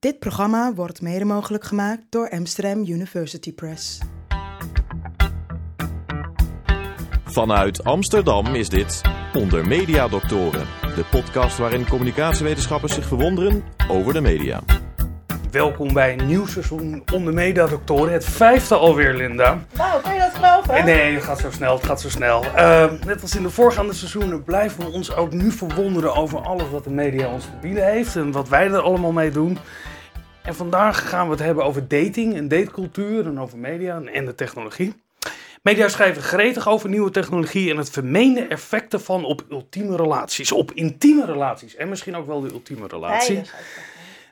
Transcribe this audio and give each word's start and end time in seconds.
Dit 0.00 0.18
programma 0.18 0.74
wordt 0.74 1.00
mede 1.00 1.24
mogelijk 1.24 1.64
gemaakt 1.64 2.02
door 2.08 2.30
Amsterdam 2.30 2.78
University 2.78 3.52
Press. 3.52 3.98
Vanuit 7.24 7.84
Amsterdam 7.84 8.54
is 8.54 8.68
dit 8.68 9.00
Onder 9.34 9.66
Media 9.66 10.08
Doctoren, 10.08 10.66
de 10.80 11.04
podcast 11.10 11.58
waarin 11.58 11.88
communicatiewetenschappers 11.88 12.94
zich 12.94 13.06
verwonderen 13.06 13.64
over 13.88 14.12
de 14.12 14.20
media. 14.20 14.60
Welkom 15.50 15.92
bij 15.92 16.18
een 16.18 16.26
nieuw 16.26 16.46
seizoen 16.46 17.02
Onder 17.12 17.34
Media 17.34 17.66
Doctoren, 17.66 18.12
het 18.12 18.24
vijfde 18.24 18.74
alweer, 18.74 19.14
Linda. 19.14 19.58
Nou, 19.76 20.02
kan 20.02 20.14
je 20.14 20.20
dat 20.20 20.34
geloven? 20.34 20.84
Nee, 20.84 21.14
het 21.14 21.24
gaat 21.24 21.38
zo 21.38 21.50
snel, 21.50 21.74
het 21.74 21.86
gaat 21.86 22.00
zo 22.00 22.08
snel. 22.08 22.44
Uh, 22.44 22.92
net 23.06 23.22
als 23.22 23.36
in 23.36 23.42
de 23.42 23.50
voorgaande 23.50 23.92
seizoenen 23.92 24.44
blijven 24.44 24.84
we 24.84 24.90
ons 24.90 25.14
ook 25.14 25.32
nu 25.32 25.50
verwonderen 25.50 26.14
over 26.14 26.40
alles 26.40 26.70
wat 26.70 26.84
de 26.84 26.90
media 26.90 27.28
ons 27.28 27.44
te 27.44 27.50
bieden 27.60 27.86
heeft 27.86 28.16
en 28.16 28.32
wat 28.32 28.48
wij 28.48 28.66
er 28.66 28.80
allemaal 28.80 29.12
mee 29.12 29.30
doen. 29.30 29.58
En 30.48 30.54
vandaag 30.54 31.08
gaan 31.08 31.24
we 31.24 31.30
het 31.30 31.42
hebben 31.42 31.64
over 31.64 31.88
dating 31.88 32.34
en 32.34 32.48
datecultuur 32.48 33.26
en 33.26 33.40
over 33.40 33.58
media 33.58 34.02
en 34.02 34.24
de 34.24 34.34
technologie. 34.34 34.94
Media 35.62 35.88
schrijven 35.88 36.22
gretig 36.22 36.68
over 36.68 36.88
nieuwe 36.88 37.10
technologie 37.10 37.70
en 37.70 37.76
het 37.76 37.90
vermeende 37.90 38.46
effect 38.46 38.92
ervan 38.92 39.24
op 39.24 39.44
ultieme 39.50 39.96
relaties, 39.96 40.52
op 40.52 40.72
intieme 40.72 41.24
relaties 41.24 41.76
en 41.76 41.88
misschien 41.88 42.16
ook 42.16 42.26
wel 42.26 42.40
de 42.40 42.52
ultieme 42.52 42.86
relatie. 42.86 43.34
Beide. 43.34 43.50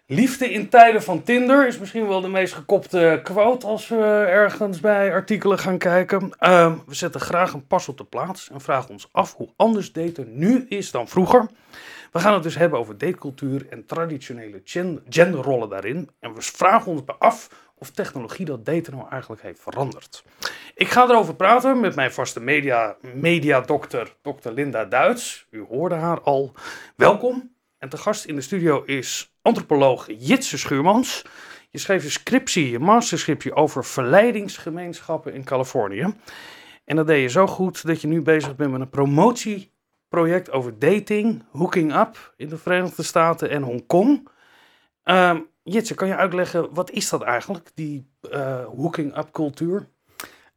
Liefde 0.09 0.51
in 0.51 0.69
tijden 0.69 1.02
van 1.02 1.23
Tinder 1.23 1.66
is 1.66 1.78
misschien 1.78 2.09
wel 2.09 2.20
de 2.20 2.28
meest 2.28 2.55
gekopte 2.55 3.20
quote 3.23 3.66
als 3.66 3.88
we 3.88 3.97
ergens 4.28 4.80
bij 4.80 5.12
artikelen 5.12 5.59
gaan 5.59 5.78
kijken. 5.78 6.30
Ehm, 6.38 6.74
we 6.87 6.95
zetten 6.95 7.20
graag 7.20 7.52
een 7.52 7.66
pas 7.66 7.88
op 7.88 7.98
de 7.98 8.05
plaats 8.05 8.50
en 8.50 8.61
vragen 8.61 8.91
ons 8.91 9.09
af 9.12 9.34
hoe 9.34 9.48
anders 9.56 9.92
daten 9.92 10.38
nu 10.38 10.66
is 10.69 10.91
dan 10.91 11.09
vroeger. 11.09 11.48
We 12.12 12.19
gaan 12.19 12.34
het 12.34 12.42
dus 12.42 12.56
hebben 12.56 12.78
over 12.78 12.98
datecultuur 12.98 13.66
en 13.70 13.87
traditionele 13.87 14.61
gen- 14.64 15.02
genderrollen 15.09 15.69
daarin. 15.69 16.11
En 16.20 16.34
we 16.34 16.42
vragen 16.42 16.92
ons 16.92 17.02
af 17.19 17.48
of 17.75 17.91
technologie 17.91 18.45
dat 18.45 18.64
daten 18.64 18.97
nou 18.97 19.09
eigenlijk 19.11 19.42
heeft 19.42 19.61
veranderd. 19.61 20.25
Ik 20.75 20.88
ga 20.88 21.09
erover 21.09 21.34
praten 21.34 21.81
met 21.81 21.94
mijn 21.94 22.12
vaste 22.12 22.41
media, 22.41 22.97
mediadokter, 23.14 24.14
Dr. 24.22 24.50
Linda 24.50 24.84
Duits. 24.84 25.47
U 25.50 25.64
hoorde 25.69 25.94
haar 25.94 26.20
al. 26.20 26.53
Welkom. 26.97 27.56
En 27.87 27.92
te 27.92 27.98
gast 27.98 28.25
in 28.25 28.34
de 28.34 28.41
studio 28.41 28.83
is 28.83 29.33
antropoloog 29.42 30.06
Jitse 30.19 30.59
Schuurmans. 30.59 31.25
Je 31.70 31.79
schreef 31.79 32.05
een 32.05 32.11
scriptie, 32.11 32.75
een 32.75 32.83
masterscriptie 32.83 33.55
over 33.55 33.84
verleidingsgemeenschappen 33.84 35.33
in 35.34 35.45
Californië. 35.45 36.15
En 36.84 36.97
dat 36.97 37.06
deed 37.06 37.23
je 37.23 37.28
zo 37.28 37.47
goed 37.47 37.87
dat 37.87 38.01
je 38.01 38.06
nu 38.06 38.23
bezig 38.23 38.56
bent 38.56 38.70
met 38.70 38.81
een 38.81 38.89
promotieproject 38.89 40.51
over 40.51 40.78
dating, 40.78 41.45
hooking 41.53 41.95
up 41.95 42.34
in 42.37 42.48
de 42.48 42.59
Verenigde 42.59 43.03
Staten 43.03 43.51
en 43.51 43.62
Hongkong. 43.62 44.28
Ehm 45.03 45.41
Jitse, 45.62 45.95
kan 45.95 46.09
je 46.09 46.17
uitleggen, 46.17 46.75
wat 46.75 46.91
is 46.91 47.09
dat 47.09 47.23
eigenlijk, 47.23 47.71
die 47.75 48.11
eh, 48.31 48.65
hooking 48.65 49.17
up 49.19 49.31
cultuur? 49.33 49.89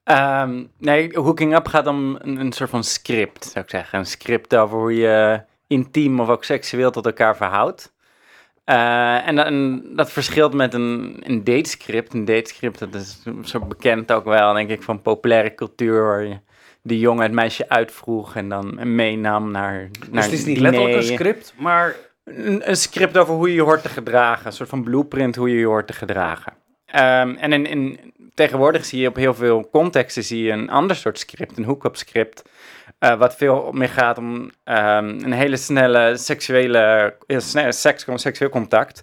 Ehm, 0.04 0.64
nee, 0.78 1.10
Hooking 1.14 1.56
Up 1.56 1.68
gaat 1.68 1.88
om 1.88 2.16
een, 2.16 2.40
een 2.40 2.52
soort 2.52 2.70
van 2.70 2.84
script, 2.84 3.46
zou 3.46 3.64
ik 3.66 3.72
zeggen. 3.72 4.00
Een 4.00 4.06
script 4.06 4.56
over 4.56 4.78
hoe 4.78 4.96
je 4.96 5.48
intiem 5.74 6.20
of 6.20 6.30
ook 6.30 6.44
seksueel 6.44 6.92
tot 6.92 7.06
elkaar 7.06 7.36
verhoudt. 7.36 7.94
Eh, 8.64 9.28
en, 9.28 9.36
dat- 9.36 9.46
en 9.46 9.84
dat 9.96 10.12
verschilt 10.12 10.54
met 10.54 10.74
een, 10.74 11.18
een 11.24 11.44
datescript. 11.44 12.14
Een 12.14 12.26
datescript, 12.26 12.80
dat 12.80 12.94
is 12.96 13.24
zo 13.44 13.60
bekend 13.60 14.12
ook 14.12 14.24
wel, 14.26 14.54
denk 14.54 14.70
ik, 14.70 14.84
van 14.84 15.02
populaire 15.02 15.56
cultuur, 15.56 16.04
waar 16.06 16.24
je 16.24 16.40
de 16.82 17.00
jongen 17.00 17.24
het 17.24 17.32
meisje 17.32 17.70
uitvroeg 17.70 18.36
en 18.36 18.50
dan 18.50 18.96
meenam 18.96 19.52
naar, 19.52 19.74
naar 19.74 19.90
Dus 20.12 20.24
het 20.26 20.34
is 20.34 20.46
niet 20.46 20.56
diner. 20.56 20.72
letterlijk 20.72 20.98
een 20.98 21.14
script, 21.14 21.54
maar 21.58 21.96
Een, 22.24 22.70
een 22.70 22.76
script 22.78 23.18
over 23.18 23.34
hoe 23.34 23.48
je 23.48 23.54
je 23.56 23.62
hoort 23.62 23.82
te 23.82 23.90
gedragen. 23.90 24.46
Een 24.46 24.52
soort 24.54 24.70
van 24.70 24.84
blueprint 24.84 25.36
hoe 25.36 25.50
je 25.50 25.58
je 25.60 25.66
hoort 25.66 25.88
te 25.88 25.94
gedragen. 25.94 26.54
Ehm, 26.86 27.36
en 27.36 27.54
in, 27.54 27.66
in, 27.66 28.14
tegenwoordig 28.44 28.86
zie 28.86 29.02
je 29.02 29.08
op 29.08 29.16
heel 29.16 29.34
veel 29.34 29.70
contexten 29.70 30.24
zie 30.24 30.44
je 30.44 30.52
een 30.52 30.70
ander 30.70 30.96
soort 30.96 31.20
script, 31.20 31.58
een 31.58 31.64
hook-up 31.66 31.96
script. 31.96 32.42
eh, 33.00 33.16
wat 33.18 33.36
veel 33.36 33.72
meer 33.72 33.90
gaat 33.90 34.18
om 34.18 34.50
ehm, 34.64 35.06
een 35.08 35.32
hele 35.32 35.58
snelle 35.58 36.18
seksuele, 36.18 37.16
heel 37.28 37.42
snelle 37.42 37.72
seks, 37.72 38.06
seksueel 38.14 38.50
contact. 38.50 39.02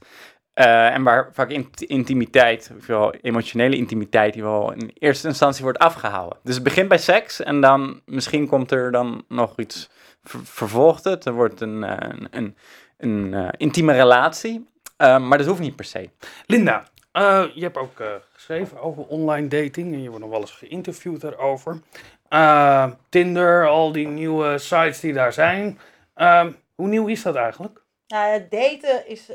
Eh, 0.53 0.95
en 0.95 1.03
waar 1.03 1.29
vaak 1.33 1.51
int- 1.51 1.83
intimiteit, 1.83 2.71
veel 2.79 3.15
emotionele 3.23 3.77
intimiteit, 3.77 4.33
die 4.33 4.43
wel 4.43 4.73
in 4.73 4.91
eerste 4.95 5.29
instantie 5.29 5.63
wordt 5.63 5.79
afgehouden. 5.79 6.39
Dus 6.43 6.55
het 6.55 6.65
begint 6.65 6.89
bij 6.89 6.99
seks 6.99 7.43
en 7.43 7.61
dan 7.61 8.01
misschien 8.07 8.47
komt 8.49 8.71
er 8.71 8.91
dan 8.91 9.25
nog 9.29 9.59
iets, 9.59 9.89
ver- 10.23 10.41
vervolgt 10.45 11.05
het. 11.05 11.25
Er 11.25 11.33
wordt 11.33 11.61
een, 11.61 11.85
eh, 11.85 12.09
een, 12.31 12.57
een, 12.99 13.35
eh, 13.35 13.49
intieme 13.57 13.93
relatie. 13.93 14.69
Eh, 14.97 15.19
maar 15.19 15.39
dat 15.39 15.47
hoeft 15.47 15.61
niet 15.61 15.77
per 15.77 15.85
se. 15.85 16.11
Linda, 16.47 16.85
eh, 17.17 17.45
je 17.55 17.63
hebt 17.63 17.77
ook 17.77 18.01
eh, 18.01 18.07
geschreven 18.33 18.81
over 18.81 19.07
online 19.07 19.49
dating 19.49 19.93
en 19.93 20.03
je 20.03 20.09
wordt 20.09 20.25
nog 20.25 20.33
wel 20.33 20.41
eens 20.41 20.51
geïnterviewd 20.51 21.21
daarover. 21.21 21.81
Eh, 22.29 22.91
Tinder, 23.09 23.69
al 23.69 23.93
die 23.93 24.09
nieuwe 24.09 24.59
sites 24.59 25.01
die 25.01 25.13
daar 25.13 25.33
zijn. 25.33 25.79
Ehm, 26.15 26.53
hoe 26.75 26.89
nieuw 26.89 27.07
is 27.07 27.23
dat 27.23 27.35
eigenlijk? 27.35 27.83
Nou, 28.07 28.47
daten 28.49 29.09
is 29.09 29.31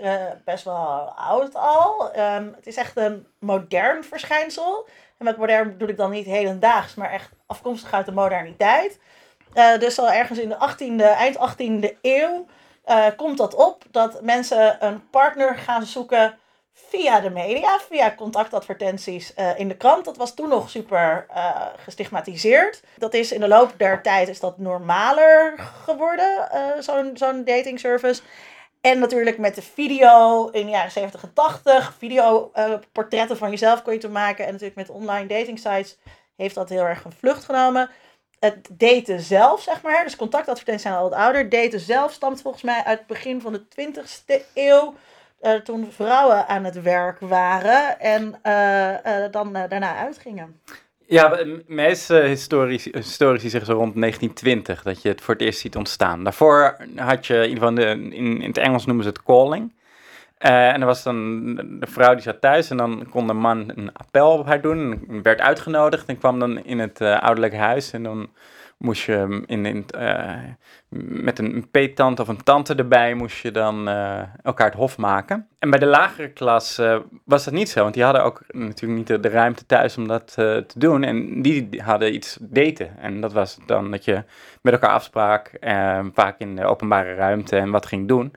best 0.45 0.63
wel 0.63 1.13
oud 1.15 1.55
al. 1.55 2.11
Ehm, 2.13 2.47
het 2.55 2.67
is 2.67 2.75
echt 2.75 2.97
een 2.97 3.27
modern 3.39 4.03
verschijnsel. 4.03 4.87
En 5.17 5.25
met 5.25 5.37
modern 5.37 5.71
bedoel 5.71 5.87
ik 5.87 5.97
dan 5.97 6.11
niet 6.11 6.25
hedendaags, 6.25 6.95
maar 6.95 7.11
echt 7.11 7.29
afkomstig 7.45 7.93
uit 7.93 8.05
de 8.05 8.11
moderniteit. 8.11 8.99
Dus 9.79 9.99
al 9.99 10.11
ergens 10.11 10.39
in 10.39 10.49
de 10.49 10.57
18e, 10.57 11.03
eind 11.03 11.37
18e 11.37 11.97
eeuw 12.01 12.45
komt 13.15 13.37
dat 13.37 13.55
op 13.55 13.83
dat 13.91 14.21
mensen 14.21 14.85
een 14.85 15.09
partner 15.09 15.55
gaan 15.55 15.85
zoeken 15.85 16.39
via 16.73 17.19
de 17.19 17.29
media, 17.29 17.79
via 17.79 18.15
contactadvertenties 18.15 19.33
eh, 19.33 19.59
in 19.59 19.67
de 19.67 19.77
krant. 19.77 20.05
Dat 20.05 20.17
was 20.17 20.33
toen 20.33 20.49
nog 20.49 20.69
super 20.69 21.25
eh, 21.29 21.67
gestigmatiseerd. 21.77 22.83
Dat 22.97 23.13
is 23.13 23.31
in 23.31 23.39
de 23.39 23.47
loop 23.47 23.73
der 23.77 24.01
tijd 24.01 24.27
is 24.27 24.39
dat 24.39 24.57
normaler 24.57 25.59
geworden, 25.85 26.51
eh, 26.51 26.79
zo'n 26.79 27.11
zo'n 27.13 27.43
dating 27.43 27.79
service. 27.79 28.21
En 28.81 28.99
natuurlijk 28.99 29.37
met 29.37 29.55
de 29.55 29.61
video 29.61 30.47
in 30.49 30.65
de 30.65 30.71
jaren 30.71 30.91
70 30.91 31.23
en 31.23 31.33
80, 31.33 31.95
video 31.97 32.49
eh, 32.53 32.73
portretten 32.91 33.37
van 33.37 33.49
jezelf 33.49 33.81
kon 33.81 33.93
je 33.93 33.99
te 33.99 34.09
maken. 34.09 34.45
En 34.45 34.51
natuurlijk 34.51 34.77
met 34.77 34.89
online 34.89 35.25
dating 35.25 35.59
sites 35.59 35.97
heeft 36.35 36.55
dat 36.55 36.69
heel 36.69 36.83
erg 36.83 37.03
een 37.03 37.11
vlucht 37.11 37.43
genomen. 37.43 37.89
Het 38.39 38.67
daten 38.71 39.19
zelf, 39.19 39.61
zeg 39.61 39.81
maar, 39.81 40.03
dus 40.03 40.15
contactadvertenties 40.15 40.83
zijn 40.83 40.95
al 40.95 41.09
wat 41.09 41.19
ouder. 41.19 41.49
Daten 41.49 41.79
zelf 41.79 42.11
stamt 42.11 42.41
volgens 42.41 42.63
mij 42.63 42.83
uit 42.83 42.97
het 42.97 43.07
begin 43.07 43.41
van 43.41 43.53
de 43.53 43.63
20ste 43.63 44.45
eeuw. 44.53 44.95
Eh, 45.41 45.53
toen 45.53 45.91
vrouwen 45.91 46.47
aan 46.47 46.63
het 46.63 46.81
werk 46.81 47.19
waren 47.19 47.99
en 47.99 48.35
eh, 48.41 49.23
eh, 49.23 49.31
dan 49.31 49.53
daarna 49.53 49.95
uitgingen. 49.95 50.61
Ja, 51.05 51.45
meeste 51.67 52.15
historici, 52.15 53.49
zeggen 53.49 53.65
zo 53.65 53.73
rond 53.73 53.95
1920 53.95 54.83
dat 54.83 55.01
je 55.01 55.09
het 55.09 55.21
voor 55.21 55.33
het 55.33 55.43
eerst 55.43 55.59
ziet 55.59 55.75
ontstaan. 55.75 56.23
Daarvoor 56.23 56.77
had 56.95 57.27
je 57.27 57.49
in 57.49 57.77
in, 57.77 58.13
in 58.13 58.47
het 58.47 58.57
Engels 58.57 58.85
noemen 58.85 59.03
ze 59.03 59.09
het 59.09 59.23
calling. 59.23 59.73
En 60.41 60.81
er 60.81 60.85
was 60.85 61.03
dan 61.03 61.55
de 61.55 61.87
vrouw 61.87 62.13
die 62.13 62.21
zat 62.21 62.41
thuis 62.41 62.69
en 62.69 62.77
dan 62.77 63.05
kon 63.09 63.27
de 63.27 63.33
man 63.33 63.71
een 63.75 63.93
appel 63.93 64.31
op 64.31 64.45
haar 64.45 64.61
doen. 64.61 65.05
En 65.09 65.21
werd 65.21 65.41
uitgenodigd 65.41 66.07
en 66.07 66.17
kwam 66.17 66.39
dan 66.39 66.63
in 66.63 66.79
het 66.79 67.01
eh, 67.01 67.19
ouderlijk 67.19 67.55
huis. 67.55 67.91
En 67.91 68.03
dan 68.03 68.29
moest 68.81 69.03
je 69.03 69.43
in, 69.45 69.65
in, 69.65 69.75
het, 69.75 69.91
eh, 69.91 70.35
met 70.89 71.39
een 71.39 71.67
peetant 71.71 72.19
of 72.19 72.27
een 72.27 72.43
tante 72.43 72.75
erbij 72.75 73.13
moest 73.13 73.37
je 73.37 73.51
dan 73.51 73.87
eh, 73.87 74.21
elkaar 74.43 74.67
het 74.67 74.75
hof 74.75 74.97
maken. 74.97 75.47
En 75.59 75.69
bij 75.69 75.79
de 75.79 75.85
lagere 75.85 76.29
klas 76.29 76.77
eh, 76.77 76.97
was 77.25 77.43
dat 77.43 77.53
niet 77.53 77.69
zo, 77.69 77.81
want 77.81 77.93
die 77.93 78.03
hadden 78.03 78.23
ook 78.23 78.43
natuurlijk 78.47 78.97
niet 78.97 79.07
de, 79.07 79.19
de 79.19 79.29
ruimte 79.29 79.65
thuis 79.65 79.97
om 79.97 80.07
dat 80.07 80.33
te 80.33 80.65
doen. 80.75 81.03
En 81.03 81.41
die 81.41 81.81
hadden 81.83 82.13
iets 82.13 82.37
daten. 82.41 82.97
En 82.99 83.21
dat 83.21 83.33
was 83.33 83.57
dan 83.65 83.91
dat 83.91 84.05
je 84.05 84.23
met 84.61 84.73
elkaar 84.73 84.89
afsprak, 84.89 85.47
eh, 85.47 85.99
vaak 86.13 86.39
in 86.39 86.55
de 86.55 86.65
openbare 86.65 87.13
ruimte 87.13 87.57
en 87.57 87.71
wat 87.71 87.85
ging 87.85 88.07
doen. 88.07 88.33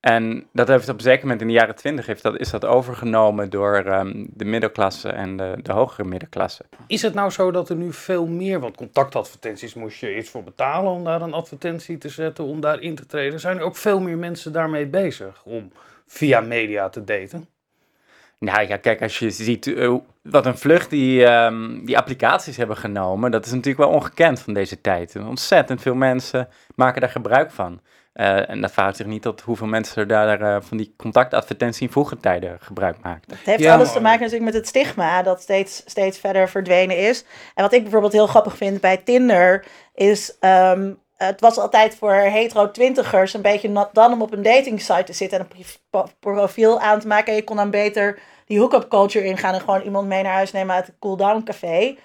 En 0.00 0.46
dat 0.52 0.68
heeft 0.68 0.88
op 0.88 0.94
een 0.94 1.00
zeker 1.00 1.22
moment 1.22 1.40
in 1.40 1.46
de 1.46 1.52
jaren 1.52 1.74
twintig 1.74 2.06
heeft 2.06 2.22
dat, 2.22 2.38
is 2.38 2.50
dat 2.50 2.64
overgenomen 2.64 3.50
door 3.50 3.74
ehm, 3.74 4.26
de 4.28 4.44
middelklasse 4.44 5.08
en 5.08 5.36
de, 5.36 5.58
de 5.62 5.72
hogere 5.72 6.08
middenklasse. 6.08 6.64
Is 6.86 7.02
het 7.02 7.14
nou 7.14 7.30
zo 7.30 7.50
dat 7.50 7.68
er 7.68 7.76
nu 7.76 7.92
veel 7.92 8.26
meer, 8.26 8.60
want 8.60 8.76
contactadvertenties 8.76 9.74
moest 9.74 9.98
je 9.98 10.16
iets 10.16 10.30
voor 10.30 10.42
betalen 10.42 10.92
om 10.92 11.04
daar 11.04 11.22
een 11.22 11.32
advertentie 11.32 11.98
te 11.98 12.08
zetten, 12.08 12.44
om 12.44 12.60
daarin 12.60 12.94
te 12.94 13.06
treden. 13.06 13.40
Zijn 13.40 13.58
er 13.58 13.62
ook 13.62 13.76
veel 13.76 14.00
meer 14.00 14.18
mensen 14.18 14.52
daarmee 14.52 14.86
bezig 14.86 15.42
om 15.44 15.72
via 16.06 16.40
media 16.40 16.88
te 16.88 17.04
daten? 17.04 17.48
Nou 18.38 18.66
ja, 18.68 18.76
kijk, 18.76 19.02
als 19.02 19.18
je 19.18 19.30
ziet 19.30 19.66
eh, 19.66 19.94
wat 20.22 20.46
een 20.46 20.58
vlucht 20.58 20.90
die, 20.90 21.24
ehm, 21.24 21.84
die 21.84 21.98
applicaties 21.98 22.56
hebben 22.56 22.76
genomen, 22.76 23.30
dat 23.30 23.46
is 23.46 23.52
natuurlijk 23.52 23.78
wel 23.78 23.94
ongekend 23.94 24.40
van 24.40 24.54
deze 24.54 24.80
tijd. 24.80 25.14
En 25.14 25.26
ontzettend 25.26 25.82
veel 25.82 25.94
mensen 25.94 26.48
maken 26.74 27.00
daar 27.00 27.10
gebruik 27.10 27.50
van. 27.50 27.80
Eh, 28.18 28.50
en 28.50 28.60
dat 28.60 28.72
verhoudt 28.72 28.96
zich 28.96 29.06
niet 29.06 29.22
tot 29.22 29.40
hoeveel 29.40 29.66
mensen 29.66 29.96
er 29.96 30.08
daar 30.08 30.40
eh, 30.40 30.56
van 30.60 30.76
die 30.76 30.94
contactadvertentie 30.96 31.86
in 31.86 31.92
vroege 31.92 32.16
tijden 32.16 32.56
gebruik 32.60 32.96
maakten. 33.02 33.36
Het 33.36 33.46
heeft 33.46 33.60
Ja, 33.60 33.74
alles 33.74 33.92
te 33.92 34.00
maken 34.00 34.20
natuurlijk 34.20 34.44
met 34.50 34.54
het 34.54 34.68
stigma 34.68 35.22
dat 35.22 35.40
steeds, 35.40 35.82
steeds 35.86 36.18
verder 36.18 36.48
verdwenen 36.48 36.96
is. 36.96 37.24
En 37.54 37.62
wat 37.62 37.72
ik 37.72 37.82
bijvoorbeeld 37.82 38.12
heel 38.12 38.26
grappig 38.26 38.56
vind 38.56 38.80
bij 38.80 38.96
Tinder 38.96 39.64
is... 39.94 40.36
ehm, 40.40 40.92
het 41.16 41.40
was 41.40 41.58
altijd 41.58 41.94
voor 41.94 42.12
hetero 42.12 42.70
twintigers 42.70 43.34
een 43.34 43.42
beetje 43.42 43.68
nat 43.68 43.90
dan 43.92 44.12
om 44.12 44.22
op 44.22 44.32
een 44.32 44.42
dating 44.42 44.80
site 44.80 45.04
te 45.04 45.12
zitten 45.12 45.38
en 45.38 45.46
een 45.90 46.08
profiel 46.20 46.80
aan 46.80 47.00
te 47.00 47.06
maken. 47.06 47.28
En 47.28 47.34
je 47.34 47.44
kon 47.44 47.56
dan 47.56 47.70
beter 47.70 48.18
die 48.46 48.58
hook-up 48.58 48.88
culture 48.88 49.24
ingaan 49.24 49.54
en 49.54 49.60
gewoon 49.60 49.82
iemand 49.82 50.08
mee 50.08 50.22
naar 50.22 50.32
huis 50.32 50.52
nemen 50.52 50.74
uit 50.74 50.86
het 50.86 50.96
cool-down 50.98 51.42
café. 51.44 51.96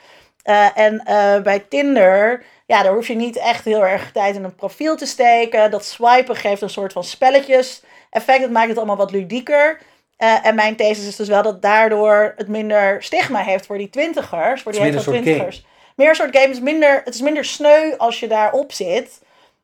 Eh, 0.43 0.77
en 0.77 0.99
eh, 0.99 1.41
bij 1.41 1.59
Tinder, 1.59 2.43
ja, 2.73 2.83
daar 2.83 2.93
hoef 2.93 3.07
je 3.07 3.15
niet 3.15 3.37
echt 3.37 3.65
heel 3.65 3.85
erg 3.85 4.11
tijd 4.11 4.35
in 4.35 4.43
een 4.43 4.55
profiel 4.55 4.95
te 4.95 5.05
steken. 5.05 5.71
Dat 5.71 5.85
swipen 5.85 6.35
geeft 6.35 6.61
een 6.61 6.69
soort 6.69 6.93
van 6.93 7.03
spelletjes 7.03 7.83
effect. 8.09 8.41
Dat 8.41 8.49
maakt 8.49 8.67
het 8.67 8.77
allemaal 8.77 8.95
wat 8.95 9.11
ludieker. 9.11 9.79
Eh, 10.17 10.45
en 10.45 10.55
mijn 10.55 10.75
thesis 10.75 11.07
is 11.07 11.15
dus 11.15 11.27
wel 11.27 11.41
dat 11.41 11.61
daardoor 11.61 12.33
het 12.37 12.47
minder 12.47 13.03
stigma 13.03 13.39
heeft 13.39 13.65
voor 13.65 13.77
die 13.77 13.89
twintigers, 13.89 14.61
voor 14.61 14.71
die 14.71 14.81
Het 14.81 14.95
is 14.95 15.05
meer 15.05 15.21
twintigers. 15.21 15.65
Meer 15.95 16.09
een 16.09 16.15
soort 16.15 16.35
game, 16.35 16.47
het 16.47 16.55
is 16.55 16.61
minder, 16.61 17.01
het 17.03 17.13
is 17.13 17.21
minder 17.21 17.45
sneu 17.45 17.97
als 17.97 18.19
je 18.19 18.27
daarop 18.27 18.71
zit. 18.71 19.21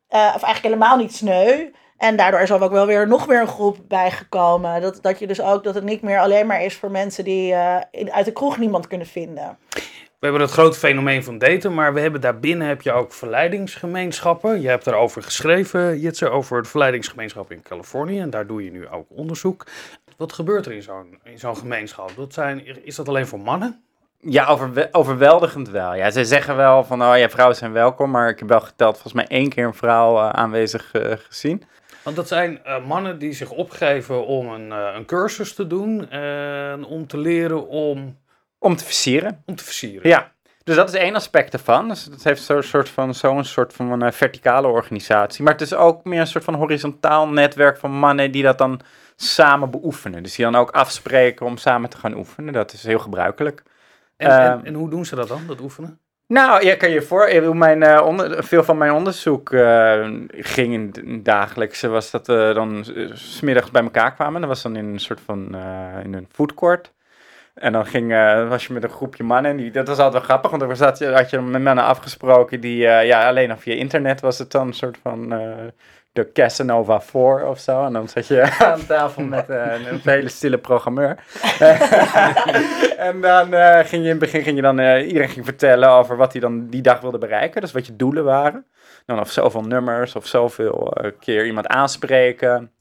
Eh, 0.07 0.19
of 0.19 0.43
eigenlijk 0.43 0.63
helemaal 0.63 0.97
niet 0.97 1.15
sneu. 1.15 1.71
En 1.97 2.15
daardoor 2.15 2.39
is 2.39 2.49
er 2.49 2.63
ook 2.63 2.71
wel 2.71 2.85
weer 2.85 3.07
nog 3.07 3.25
weer 3.25 3.41
een 3.41 3.47
groep 3.47 3.77
bijgekomen. 3.87 4.81
Dat, 4.81 4.99
dat 5.01 5.19
je 5.19 5.27
dus 5.27 5.41
ook 5.41 5.63
dat 5.63 5.75
het 5.75 5.83
niet 5.83 6.01
meer 6.01 6.19
alleen 6.19 6.47
maar 6.47 6.63
is 6.63 6.75
voor 6.75 6.91
mensen 6.91 7.23
die 7.23 7.55
in, 7.91 8.11
uit 8.11 8.25
de 8.25 8.31
kroeg 8.31 8.57
niemand 8.57 8.87
kunnen 8.87 9.07
vinden. 9.07 9.57
We 10.19 10.25
hebben 10.25 10.41
het 10.41 10.51
grote 10.51 10.77
fenomeen 10.77 11.23
van 11.23 11.37
daten, 11.37 11.73
maar 11.73 11.93
we 11.93 11.99
hebben 11.99 12.21
daarbinnen 12.21 12.67
heb 12.67 12.81
je 12.81 12.91
ook 12.91 13.13
verleidingsgemeenschappen. 13.13 14.61
Je 14.61 14.67
hebt 14.67 14.85
daarover 14.85 15.23
geschreven, 15.23 15.99
Jitse, 15.99 16.29
over 16.29 16.57
het 16.57 16.67
verleidingsgemeenschap 16.67 17.51
in 17.51 17.61
Californië. 17.61 18.19
En 18.19 18.29
daar 18.29 18.47
doe 18.47 18.63
je 18.63 18.71
nu 18.71 18.87
ook 18.87 19.05
onderzoek. 19.09 19.65
Wat 20.17 20.33
gebeurt 20.33 20.65
er 20.65 20.71
in 20.71 20.81
zo'n, 20.81 21.19
in 21.23 21.39
zo'n 21.39 21.57
gemeenschap? 21.57 22.11
Dat 22.15 22.33
zijn, 22.33 22.85
is 22.85 22.95
dat 22.95 23.07
alleen 23.07 23.27
voor 23.27 23.39
mannen? 23.39 23.83
Ja, 24.19 24.45
overwe- 24.47 24.89
overweldigend 24.91 25.69
wel. 25.69 25.95
Ja, 25.95 26.11
ze 26.11 26.25
zeggen 26.25 26.55
wel 26.55 26.83
van, 26.83 27.03
oh 27.03 27.17
ja, 27.17 27.29
vrouwen 27.29 27.55
zijn 27.57 27.71
welkom, 27.71 28.11
maar 28.11 28.29
ik 28.29 28.39
heb 28.39 28.47
wel 28.49 28.61
geteld 28.61 28.93
volgens 28.93 29.13
mij 29.13 29.27
één 29.27 29.49
keer 29.49 29.65
een 29.65 29.73
vrouw 29.73 30.17
eh, 30.17 30.29
aanwezig 30.29 30.91
eh, 30.91 31.13
gezien. 31.17 31.63
Want 32.03 32.15
dat 32.15 32.27
zijn 32.27 32.63
eh, 32.63 32.85
mannen 32.85 33.19
die 33.19 33.33
zich 33.33 33.51
opgeven 33.51 34.25
om 34.25 34.49
een, 34.49 34.71
een 34.71 35.05
cursus 35.05 35.53
te 35.53 35.67
doen 35.67 36.09
en 36.09 36.83
om 36.83 37.07
te 37.07 37.17
leren 37.17 37.67
om, 37.67 38.17
Om 38.59 38.75
te 38.75 38.83
versieren. 38.83 39.43
om 39.45 39.55
te 39.55 39.63
versieren. 39.63 40.09
Ja, 40.09 40.31
dus 40.63 40.75
dat 40.75 40.93
is 40.93 40.95
één 40.95 41.15
aspect 41.15 41.53
ervan. 41.53 41.87
Dus 41.87 42.05
het 42.05 42.23
heeft 42.23 42.41
zo'n 42.41 42.63
soort 42.63 42.89
van, 42.89 43.13
zo'n 43.13 43.43
soort 43.43 43.73
van 43.73 44.01
een 44.01 44.13
verticale 44.13 44.67
organisatie. 44.67 45.43
Maar 45.43 45.53
het 45.53 45.61
is 45.61 45.73
ook 45.73 46.03
meer 46.03 46.19
een 46.19 46.27
soort 46.27 46.43
van 46.43 46.53
horizontaal 46.53 47.27
netwerk 47.27 47.77
van 47.77 47.91
mannen 47.91 48.31
die 48.31 48.43
dat 48.43 48.57
dan 48.57 48.81
samen 49.15 49.69
beoefenen. 49.71 50.23
Dus 50.23 50.35
die 50.35 50.45
dan 50.45 50.55
ook 50.55 50.71
afspreken 50.71 51.45
om 51.45 51.57
samen 51.57 51.89
te 51.89 51.97
gaan 51.97 52.17
oefenen. 52.17 52.53
Dat 52.53 52.73
is 52.73 52.83
heel 52.83 52.99
gebruikelijk. 52.99 53.63
En, 54.17 54.29
en, 54.29 54.51
Ehm, 54.51 54.65
en 54.65 54.73
hoe 54.73 54.89
doen 54.89 55.05
ze 55.05 55.15
dat 55.15 55.27
dan, 55.27 55.41
dat 55.47 55.61
oefenen? 55.61 55.99
Nou, 56.27 56.65
ja, 56.65 56.75
kan 56.75 56.89
je 56.89 57.01
voor. 57.01 57.55
Mijn, 57.55 57.83
eh, 57.83 58.05
onder, 58.05 58.43
veel 58.43 58.63
van 58.63 58.77
mijn 58.77 58.91
onderzoek 58.91 59.51
eh, 59.51 60.07
ging 60.29 60.73
in 60.73 61.13
het 61.13 61.25
dagelijkse. 61.25 61.87
Was 61.87 62.11
dat 62.11 62.27
we 62.27 62.51
dan 62.53 62.85
eh, 62.95 63.11
's 63.13 63.37
smiddags 63.37 63.71
bij 63.71 63.81
elkaar 63.81 64.13
kwamen. 64.13 64.41
Dat 64.41 64.49
was 64.49 64.61
dan 64.61 64.75
in 64.75 64.85
een 64.85 64.99
soort 64.99 65.21
van 65.25 65.55
eh, 65.55 66.03
in 66.03 66.13
een 66.13 66.27
food 66.31 66.53
court. 66.53 66.93
En 67.59 67.71
dan 67.71 67.85
ging, 67.85 68.13
eh, 68.13 68.47
was 68.47 68.67
je 68.67 68.73
met 68.73 68.83
een 68.83 68.89
groepje 68.89 69.23
mannen. 69.23 69.51
En 69.51 69.57
die, 69.57 69.71
dat 69.71 69.87
was 69.87 69.97
altijd 69.97 70.13
wel 70.13 70.21
grappig, 70.21 70.49
want 70.49 70.61
dan 70.61 70.75
zat 70.75 70.97
je, 70.97 71.07
had 71.07 71.29
je 71.29 71.41
met 71.41 71.61
mannen 71.61 71.83
afgesproken 71.83 72.61
die, 72.61 72.87
eh, 72.87 73.07
ja, 73.07 73.27
alleen 73.27 73.49
nog 73.49 73.61
via 73.61 73.73
internet 73.73 74.21
was 74.21 74.37
het 74.37 74.51
dan 74.51 74.67
een 74.67 74.73
soort 74.73 74.97
van 75.01 75.33
eh, 75.33 75.39
de 76.11 76.31
Casanova 76.31 77.01
4 77.01 77.45
of 77.45 77.59
zo. 77.59 77.85
En 77.85 77.93
dan 77.93 78.07
zat 78.07 78.27
je 78.27 78.41
aan 78.59 78.85
tafel 78.85 79.23
met 79.23 79.49
een, 79.49 79.99
hele 80.03 80.29
stille 80.29 80.57
programmeur. 80.57 81.17
en 82.97 83.21
dan 83.21 83.53
ging 83.85 83.89
je 83.89 83.97
in 83.97 84.09
het 84.09 84.19
begin 84.19 84.43
ging 84.43 84.55
je 84.55 84.61
dan, 84.61 84.79
iedereen 84.79 85.29
ging 85.29 85.45
vertellen 85.45 85.89
over 85.89 86.17
wat 86.17 86.31
hij 86.31 86.41
dan 86.41 86.67
die 86.67 86.81
dag 86.81 87.01
wilde 87.01 87.17
bereiken. 87.17 87.61
Dus 87.61 87.71
wat 87.71 87.85
je 87.85 87.95
doelen 87.95 88.23
waren. 88.23 88.65
Dan 89.05 89.19
of 89.19 89.31
zoveel 89.31 89.63
nummers 89.63 90.15
of 90.15 90.27
zoveel 90.27 90.93
keer 91.19 91.45
iemand 91.45 91.67
aanspreken. 91.67 92.71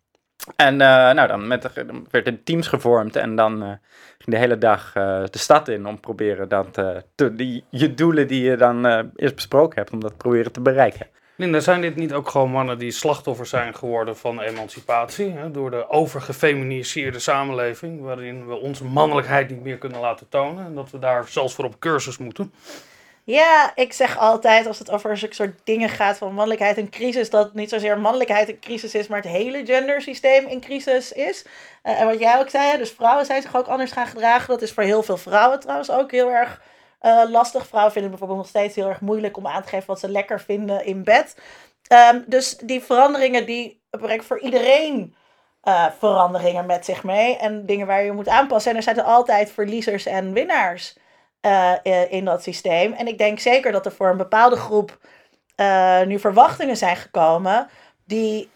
En 0.56 0.80
eh, 0.80 1.14
nou, 1.14 1.28
dan, 1.28 1.46
met 1.46 1.68
werden 2.10 2.42
teams 2.44 2.66
gevormd 2.66 3.16
en 3.16 3.36
dan 3.36 3.62
eh, 3.62 3.68
ging 4.18 4.36
de 4.36 4.36
hele 4.36 4.58
dag 4.58 4.94
eh, 4.94 5.22
de 5.30 5.38
stad 5.38 5.68
in 5.68 5.86
om 5.86 6.00
proberen 6.00 6.48
dat, 6.48 6.82
die, 7.32 7.64
je 7.70 7.94
doelen 7.94 8.28
die 8.28 8.42
je 8.42 8.56
dan 8.56 8.86
eerst 9.16 9.34
besproken 9.34 9.78
hebt, 9.78 9.90
om 9.90 10.00
dat 10.00 10.16
proberen 10.16 10.52
te 10.52 10.60
bereiken. 10.60 11.06
Linda, 11.36 11.60
zijn 11.60 11.80
dit 11.80 11.96
niet 11.96 12.12
ook 12.12 12.28
gewoon 12.28 12.50
mannen 12.50 12.78
die 12.78 12.90
slachtoffer 12.90 13.46
zijn 13.46 13.74
geworden 13.74 14.16
van 14.16 14.40
emancipatie? 14.40 15.30
Hè, 15.30 15.50
door 15.50 15.70
de 15.70 15.88
overgefeminiseerde 15.88 17.18
samenleving, 17.18 18.00
waarin 18.00 18.46
we 18.46 18.54
onze 18.54 18.84
mannelijkheid 18.84 19.50
niet 19.50 19.62
meer 19.62 19.78
kunnen 19.78 20.00
laten 20.00 20.28
tonen. 20.28 20.64
En 20.64 20.74
dat 20.74 20.90
we 20.90 20.98
daar 20.98 21.28
zelfs 21.28 21.54
voor 21.54 21.64
op 21.64 21.78
cursus 21.78 22.18
moeten. 22.18 22.52
Ja, 23.30 23.72
ik 23.74 23.92
zeg 23.92 24.18
altijd 24.18 24.66
als 24.66 24.78
het 24.78 24.90
over 24.90 25.16
zulke 25.16 25.34
soort 25.34 25.60
dingen 25.64 25.88
gaat 25.88 26.18
van 26.18 26.34
mannelijkheid 26.34 26.76
en 26.76 26.90
crisis, 26.90 27.30
dat 27.30 27.54
niet 27.54 27.68
zozeer 27.68 27.98
mannelijkheid 27.98 28.48
een 28.48 28.60
crisis 28.60 28.94
is, 28.94 29.06
maar 29.06 29.20
het 29.20 29.30
hele 29.30 29.66
gendersysteem 29.66 30.46
in 30.46 30.60
crisis 30.60 31.12
is. 31.12 31.44
Eh, 31.82 32.00
en 32.00 32.06
wat 32.06 32.18
jij 32.18 32.38
ook 32.38 32.50
zei, 32.50 32.78
dus 32.78 32.90
vrouwen 32.90 33.26
zijn 33.26 33.42
zich 33.42 33.56
ook 33.56 33.66
anders 33.66 33.92
gaan 33.92 34.06
gedragen. 34.06 34.48
Dat 34.48 34.62
is 34.62 34.72
voor 34.72 34.82
heel 34.82 35.02
veel 35.02 35.16
vrouwen 35.16 35.60
trouwens 35.60 35.90
ook 35.90 36.10
heel 36.10 36.30
erg 36.30 36.62
eh, 37.00 37.22
lastig. 37.30 37.66
Vrouwen 37.66 37.92
vinden 37.92 38.10
het 38.10 38.20
bijvoorbeeld 38.20 38.38
nog 38.38 38.62
steeds 38.62 38.74
heel 38.76 38.88
erg 38.88 39.00
moeilijk 39.00 39.36
om 39.36 39.46
aan 39.46 39.62
te 39.62 39.68
geven 39.68 39.86
wat 39.86 40.00
ze 40.00 40.10
lekker 40.10 40.40
vinden 40.40 40.84
in 40.84 41.04
bed. 41.04 41.36
Ehm, 41.86 42.20
dus 42.26 42.56
die 42.56 42.82
veranderingen 42.82 43.46
die 43.46 43.82
brengen 43.90 44.24
voor 44.24 44.40
iedereen 44.40 45.16
eh, 45.62 45.86
veranderingen 45.98 46.66
met 46.66 46.84
zich 46.84 47.04
mee. 47.04 47.36
En 47.36 47.66
dingen 47.66 47.86
waar 47.86 48.04
je 48.04 48.12
moet 48.12 48.28
aanpassen. 48.28 48.70
En 48.70 48.76
er 48.76 48.82
zijn 48.82 48.98
er 48.98 49.02
altijd 49.02 49.50
verliezers 49.50 50.06
en 50.06 50.32
winnaars 50.32 50.96
eh, 51.40 51.72
eh, 51.82 52.12
in 52.12 52.24
dat 52.24 52.42
systeem. 52.42 52.92
En 52.92 53.06
ik 53.06 53.18
denk 53.18 53.38
zeker 53.38 53.72
dat 53.72 53.86
er 53.86 53.92
voor 53.92 54.08
een 54.08 54.16
bepaalde 54.16 54.56
groep 54.56 54.98
eh, 55.54 56.02
nu 56.02 56.18
verwachtingen 56.18 56.76
zijn 56.76 56.96
gekomen 56.96 57.68
die 58.06 58.50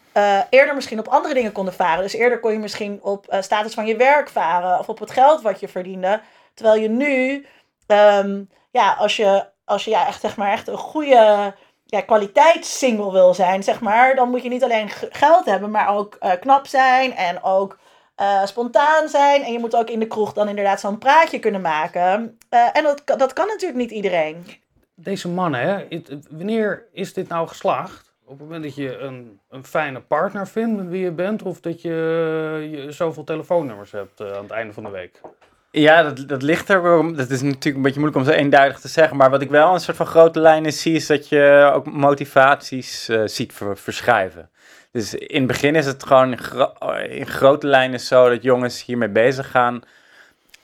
eerder 0.49 0.75
misschien 0.75 0.99
op 0.99 1.07
andere 1.07 1.33
dingen 1.33 1.51
konden 1.51 1.73
varen. 1.73 2.03
Dus 2.03 2.13
eerder 2.13 2.39
kon 2.39 2.51
je 2.51 2.59
misschien 2.59 2.99
op 3.01 3.35
status 3.39 3.73
van 3.73 3.85
je 3.85 3.95
werk 3.95 4.29
varen 4.29 4.79
of 4.79 4.89
op 4.89 4.99
het 4.99 5.11
geld 5.11 5.41
wat 5.41 5.59
je 5.59 5.67
verdiende. 5.67 6.21
Terwijl 6.53 6.81
je 6.81 6.89
nu, 6.89 7.45
ehm, 7.87 8.43
ja, 8.71 8.93
als 8.93 9.15
je, 9.15 9.45
als 9.65 9.83
je 9.85 9.91
ja, 9.91 10.07
echt, 10.07 10.21
zeg 10.21 10.37
maar, 10.37 10.51
echt 10.51 10.67
een 10.67 10.77
goede 10.77 11.53
ja, 11.85 12.01
kwaliteitssingle 12.01 13.11
wil 13.11 13.33
zijn, 13.33 13.63
zeg 13.63 13.79
maar, 13.81 14.15
dan 14.15 14.29
moet 14.29 14.43
je 14.43 14.49
niet 14.49 14.63
alleen 14.63 14.89
geld 15.09 15.45
hebben, 15.45 15.71
maar 15.71 15.95
ook 15.95 16.17
knap 16.39 16.67
zijn 16.67 17.15
en 17.15 17.43
ook 17.43 17.77
eh, 18.15 18.45
spontaan 18.45 19.07
zijn. 19.07 19.41
En 19.43 19.51
je 19.51 19.59
moet 19.59 19.75
ook 19.75 19.89
in 19.89 19.99
de 19.99 20.07
kroeg 20.07 20.33
dan 20.33 20.47
inderdaad 20.49 20.79
zo'n 20.79 20.97
praatje 20.97 21.39
kunnen 21.39 21.61
maken. 21.61 22.37
Eh, 22.49 22.59
en 22.73 22.83
dat, 22.83 23.03
kan- 23.03 23.17
dat 23.17 23.33
kan 23.33 23.47
natuurlijk 23.47 23.79
niet 23.79 23.91
iedereen. 23.91 24.45
Deze 24.95 25.29
mannen, 25.29 25.59
hè, 25.61 25.85
het- 25.89 26.27
wanneer 26.29 26.85
is 26.91 27.13
dit 27.13 27.27
nou 27.27 27.47
geslaagd? 27.47 28.11
Op 28.25 28.29
het 28.29 28.39
moment 28.47 28.63
dat 28.63 28.75
je 28.75 28.97
een, 28.97 29.39
een 29.49 29.65
fijne 29.65 30.01
partner 30.01 30.47
vindt 30.47 30.77
met 30.77 30.87
wie 30.87 31.03
je 31.03 31.11
bent, 31.11 31.43
of 31.43 31.59
dat 31.59 31.81
je, 31.81 31.89
je 32.71 32.91
zoveel 32.91 33.23
telefoonnummers 33.23 33.91
hebt 33.91 34.19
eh, 34.19 34.31
aan 34.31 34.43
het 34.43 34.51
einde 34.51 34.73
van 34.73 34.83
de 34.83 34.89
week? 34.89 35.21
Ja, 35.71 36.03
dat, 36.03 36.27
dat 36.27 36.41
ligt 36.41 36.69
er 36.69 36.81
Dat 37.15 37.29
is 37.29 37.41
natuurlijk 37.41 37.75
een 37.75 37.81
beetje 37.81 37.99
moeilijk 37.99 38.25
om 38.25 38.31
zo 38.33 38.37
eenduidig 38.39 38.79
te 38.79 38.87
zeggen. 38.87 39.17
Maar 39.17 39.29
wat 39.29 39.41
ik 39.41 39.49
wel 39.49 39.73
een 39.73 39.79
soort 39.79 39.97
van 39.97 40.05
grote 40.05 40.39
lijnen 40.39 40.73
zie, 40.73 40.95
is 40.95 41.07
dat 41.07 41.29
je 41.29 41.71
ook 41.73 41.85
motivaties 41.91 43.09
eh, 43.09 43.21
ziet 43.25 43.53
ver- 43.53 43.77
verschuiven. 43.77 44.49
Dus 44.93 45.13
in 45.13 45.37
het 45.37 45.47
begin 45.47 45.75
is 45.75 45.85
het 45.85 46.03
gewoon 46.03 46.31
in, 46.31 46.37
gro- 46.37 46.73
in 47.09 47.27
grote 47.27 47.67
lijnen 47.67 47.99
zo 47.99 48.29
dat 48.29 48.43
jongens 48.43 48.85
hiermee 48.85 49.09
bezig 49.09 49.51
gaan. 49.51 49.81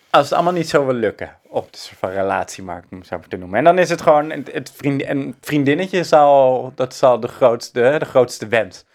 Als 0.10 0.24
het 0.24 0.34
allemaal 0.34 0.54
niet 0.54 0.70
zo 0.70 0.86
wil 0.86 0.96
lukken 0.96 1.38
op 1.48 1.72
de 1.72 1.78
soort 1.78 2.00
van 2.00 2.10
relatiemarkt, 2.10 2.88
om 2.92 2.98
het 2.98 3.08
zo 3.08 3.18
maar 3.18 3.28
te 3.28 3.38
noemen. 3.38 3.58
En 3.58 3.64
dan 3.64 3.78
is 3.80 3.90
het 3.90 4.02
gewoon, 4.02 4.30
het, 4.30 4.72
vriend, 4.76 5.08
een 5.08 5.36
vriendinnetje 5.42 6.04
zal, 6.04 6.72
dat 6.76 6.96
zal 6.96 7.20
de 7.20 7.28
grootste, 7.28 7.96
de 8.00 8.06
grootste 8.06 8.48
wens. 8.48 8.86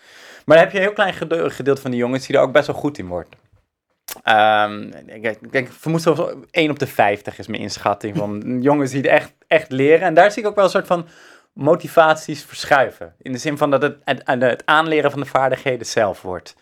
Maar 0.44 0.56
dan 0.56 0.64
heb 0.64 0.70
je 0.74 0.78
een 0.78 0.84
heel 0.84 0.94
klein 0.94 1.12
gede- 1.12 1.50
gedeelte 1.50 1.80
van 1.80 1.90
die 1.90 2.00
jongens 2.00 2.26
die 2.26 2.36
er 2.36 2.42
ook 2.42 2.52
best 2.52 2.66
wel 2.66 2.76
goed 2.76 2.98
in 2.98 3.06
wordt. 3.06 3.36
Ehm, 4.22 4.90
ik, 5.06 5.52
denk, 5.52 5.68
vermoed 5.72 6.02
zelfs 6.02 6.20
1 6.50 6.70
op 6.70 6.78
de 6.78 6.86
50 6.86 7.38
is 7.38 7.46
mijn 7.46 7.62
inschatting 7.62 8.16
van 8.16 8.42
jongens 8.68 8.90
die 8.90 9.00
het 9.00 9.10
echt, 9.10 9.32
echt 9.46 9.70
leren. 9.70 10.06
En 10.06 10.14
daar 10.14 10.30
zie 10.30 10.42
ik 10.42 10.48
ook 10.48 10.54
wel 10.54 10.64
een 10.64 10.70
soort 10.70 10.86
van 10.86 11.06
motivaties 11.54 12.44
verschuiven. 12.44 13.14
In 13.18 13.32
de 13.32 13.38
zin 13.38 13.58
van 13.58 13.70
dat 13.70 13.82
het 13.82 13.96
het, 14.24 14.62
aanleren 14.66 15.10
van 15.10 15.20
de 15.20 15.26
vaardigheden 15.26 15.86
zelf 15.86 16.22
wordt. 16.22 16.56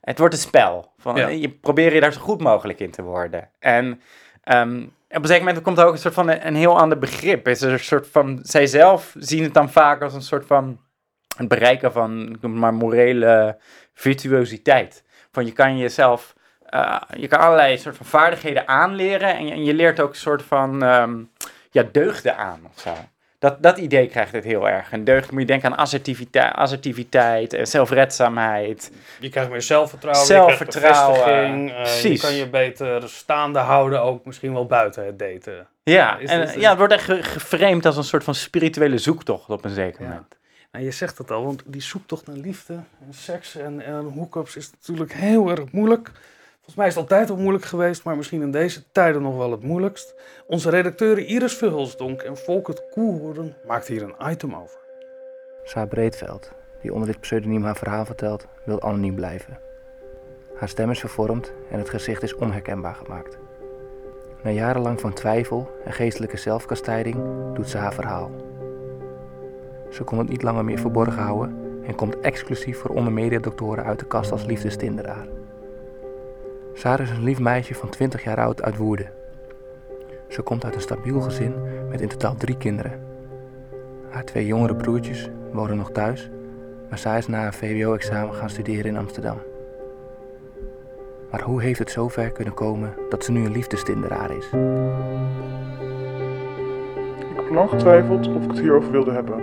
Het 0.00 0.18
wordt 0.18 0.34
een 0.34 0.40
spel. 0.40 0.92
Van, 0.98 1.16
Ja. 1.16 1.28
Je 1.28 1.48
probeert 1.50 1.92
je 1.92 2.00
daar 2.00 2.12
zo 2.12 2.20
goed 2.20 2.40
mogelijk 2.40 2.80
in 2.80 2.90
te 2.90 3.02
worden. 3.02 3.50
En 3.58 4.00
ehm, 4.42 4.82
op 5.08 5.22
een 5.22 5.26
zeker 5.26 5.44
moment 5.44 5.62
komt 5.62 5.78
er 5.78 5.84
ook 5.84 5.92
een 5.92 5.98
soort 5.98 6.14
van 6.14 6.28
een, 6.28 6.46
een 6.46 6.54
heel 6.54 6.78
ander 6.78 6.98
begrip. 6.98 7.48
Is 7.48 7.62
er 7.62 7.72
een 7.72 7.78
soort 7.78 8.06
van, 8.06 8.38
zij 8.42 8.66
zelf 8.66 9.14
zien 9.18 9.42
het 9.42 9.54
dan 9.54 9.70
vaak 9.70 10.02
als 10.02 10.14
een 10.14 10.22
soort 10.22 10.46
van 10.46 10.80
het 11.36 11.48
bereiken 11.48 11.92
van 11.92 12.38
maar 12.40 12.74
morele 12.74 13.58
virtuositeit. 13.94 15.04
Van 15.32 15.46
je 15.46 15.52
kan 15.52 15.78
jezelf, 15.78 16.34
eh, 16.66 17.00
je 17.16 17.28
kan 17.28 17.40
allerlei 17.40 17.78
soort 17.78 17.96
van 17.96 18.06
vaardigheden 18.06 18.68
aanleren 18.68 19.36
en 19.36 19.46
je, 19.46 19.52
en 19.52 19.64
je 19.64 19.74
leert 19.74 20.00
ook 20.00 20.10
een 20.10 20.16
soort 20.16 20.42
van 20.42 20.82
ehm, 20.82 21.22
ja, 21.70 21.82
deugden 21.92 22.36
aan 22.36 22.60
of 22.74 22.80
zo. 22.80 22.94
Dat, 23.38 23.62
dat 23.62 23.78
idee 23.78 24.06
krijgt 24.08 24.32
het 24.32 24.44
heel 24.44 24.68
erg. 24.68 24.90
En 24.92 25.04
deugd 25.04 25.30
moet 25.30 25.40
je 25.40 25.46
denken 25.46 25.70
aan 25.70 25.76
assertiviteit, 25.78 26.54
assertiviteit 26.54 27.52
en 27.52 27.66
zelfredzaamheid. 27.66 28.90
Je 29.20 29.28
krijgt 29.28 29.50
meer 29.50 29.62
zelfvertrouwen, 29.62 30.26
Zelfvertrouwen, 30.26 31.14
je 31.14 31.22
krijgt 31.22 31.54
bevestiging. 31.56 32.04
eh, 32.04 32.12
je 32.12 32.18
kan 32.18 32.34
je 32.34 32.48
beter 32.48 33.08
staande 33.08 33.58
houden, 33.58 34.02
ook 34.02 34.24
misschien 34.24 34.52
wel 34.52 34.66
buiten 34.66 35.06
het 35.06 35.18
daten. 35.18 35.66
Ja, 35.82 36.18
Is- 36.18 36.30
en 36.30 36.42
is- 36.42 36.54
is- 36.54 36.60
ja, 36.60 36.68
het 36.68 36.78
wordt 36.78 36.92
echt 36.92 37.04
ge- 37.04 37.22
geframed 37.22 37.86
als 37.86 37.96
een 37.96 38.04
soort 38.04 38.24
van 38.24 38.34
spirituele 38.34 38.98
zoektocht 38.98 39.50
op 39.50 39.64
een 39.64 39.70
zeker 39.74 40.02
Ja. 40.02 40.08
moment. 40.08 40.34
Nou, 40.72 40.84
je 40.84 40.90
zegt 40.90 41.18
het 41.18 41.30
al, 41.30 41.44
want 41.44 41.62
die 41.66 41.82
zoektocht 41.82 42.26
naar 42.26 42.36
liefde 42.36 42.72
en 42.74 43.14
seks 43.14 43.56
en, 43.56 43.84
en 43.84 44.12
hookups 44.16 44.56
is 44.56 44.70
natuurlijk 44.70 45.12
heel 45.12 45.50
erg 45.50 45.72
moeilijk. 45.72 46.10
Volgens 46.66 46.86
mij 46.86 46.94
is 46.96 47.02
het 47.02 47.12
altijd 47.12 47.38
al 47.38 47.42
moeilijk 47.42 47.64
geweest, 47.64 48.04
maar 48.04 48.16
misschien 48.16 48.42
in 48.42 48.50
deze 48.50 48.82
tijden 48.92 49.22
nog 49.22 49.36
wel 49.36 49.50
het 49.50 49.62
moeilijkst. 49.62 50.14
Onze 50.46 50.70
redacteuren 50.70 51.26
Iris 51.26 51.56
Vughelsdonk 51.56 52.22
en 52.22 52.36
Volkert 52.36 52.82
Koelhoorn 52.90 53.54
maakten 53.66 53.94
hier 53.94 54.02
een 54.02 54.30
item 54.30 54.54
over. 54.54 54.78
Saar 55.64 55.88
Breedveld, 55.88 56.52
die 56.82 56.92
onder 56.92 57.08
dit 57.08 57.20
pseudoniem 57.20 57.64
haar 57.64 57.76
verhaal 57.76 58.04
vertelt, 58.04 58.46
wil 58.64 58.82
anoniem 58.82 59.14
blijven. 59.14 59.58
Haar 60.56 60.68
stem 60.68 60.90
is 60.90 61.00
vervormd 61.00 61.52
en 61.70 61.78
het 61.78 61.90
gezicht 61.90 62.22
is 62.22 62.34
onherkenbaar 62.34 62.94
gemaakt. 62.94 63.38
Na 64.42 64.50
jarenlang 64.50 65.00
van 65.00 65.12
twijfel 65.12 65.70
en 65.84 65.92
geestelijke 65.92 66.36
zelfkastijding 66.36 67.16
doet 67.54 67.68
ze 67.68 67.78
haar 67.78 67.94
verhaal. 67.94 68.30
Ze 69.90 70.04
kon 70.04 70.18
het 70.18 70.28
niet 70.28 70.42
langer 70.42 70.64
meer 70.64 70.78
verborgen 70.78 71.22
houden 71.22 71.82
en 71.86 71.94
komt 71.94 72.20
exclusief 72.20 72.78
voor 72.78 72.90
ondermediadoktoren 72.90 73.84
uit 73.84 73.98
de 73.98 74.06
kast 74.06 74.32
als 74.32 74.44
liefdestinderaar. 74.44 75.26
Saar 76.78 77.00
is 77.00 77.10
een 77.10 77.22
lief 77.22 77.38
meisje 77.38 77.74
van 77.74 77.88
20 77.88 78.24
jaar 78.24 78.40
oud 78.40 78.62
uit 78.62 78.76
Woerden. 78.76 79.10
Ze 80.28 80.42
komt 80.42 80.64
uit 80.64 80.74
een 80.74 80.80
stabiel 80.80 81.20
gezin 81.20 81.54
met 81.88 82.00
in 82.00 82.08
totaal 82.08 82.34
drie 82.34 82.56
kinderen. 82.56 83.00
Haar 84.10 84.24
twee 84.24 84.46
jongere 84.46 84.74
broertjes 84.74 85.30
wonen 85.52 85.76
nog 85.76 85.90
thuis, 85.90 86.30
maar 86.88 86.98
zij 86.98 87.18
is 87.18 87.26
na 87.26 87.46
een 87.46 87.52
VWO-examen 87.52 88.34
gaan 88.34 88.50
studeren 88.50 88.84
in 88.84 88.96
Amsterdam. 88.96 89.36
Maar 91.30 91.42
hoe 91.42 91.62
heeft 91.62 91.78
het 91.78 91.90
zover 91.90 92.30
kunnen 92.30 92.54
komen 92.54 92.94
dat 93.08 93.24
ze 93.24 93.32
nu 93.32 93.44
een 93.44 93.52
liefdestinderaar 93.52 94.30
is? 94.30 94.46
Ik 97.18 97.36
heb 97.36 97.50
lang 97.50 97.70
getwijfeld 97.70 98.28
of 98.28 98.42
ik 98.42 98.50
het 98.50 98.58
hierover 98.58 98.90
wilde 98.90 99.12
hebben. 99.12 99.38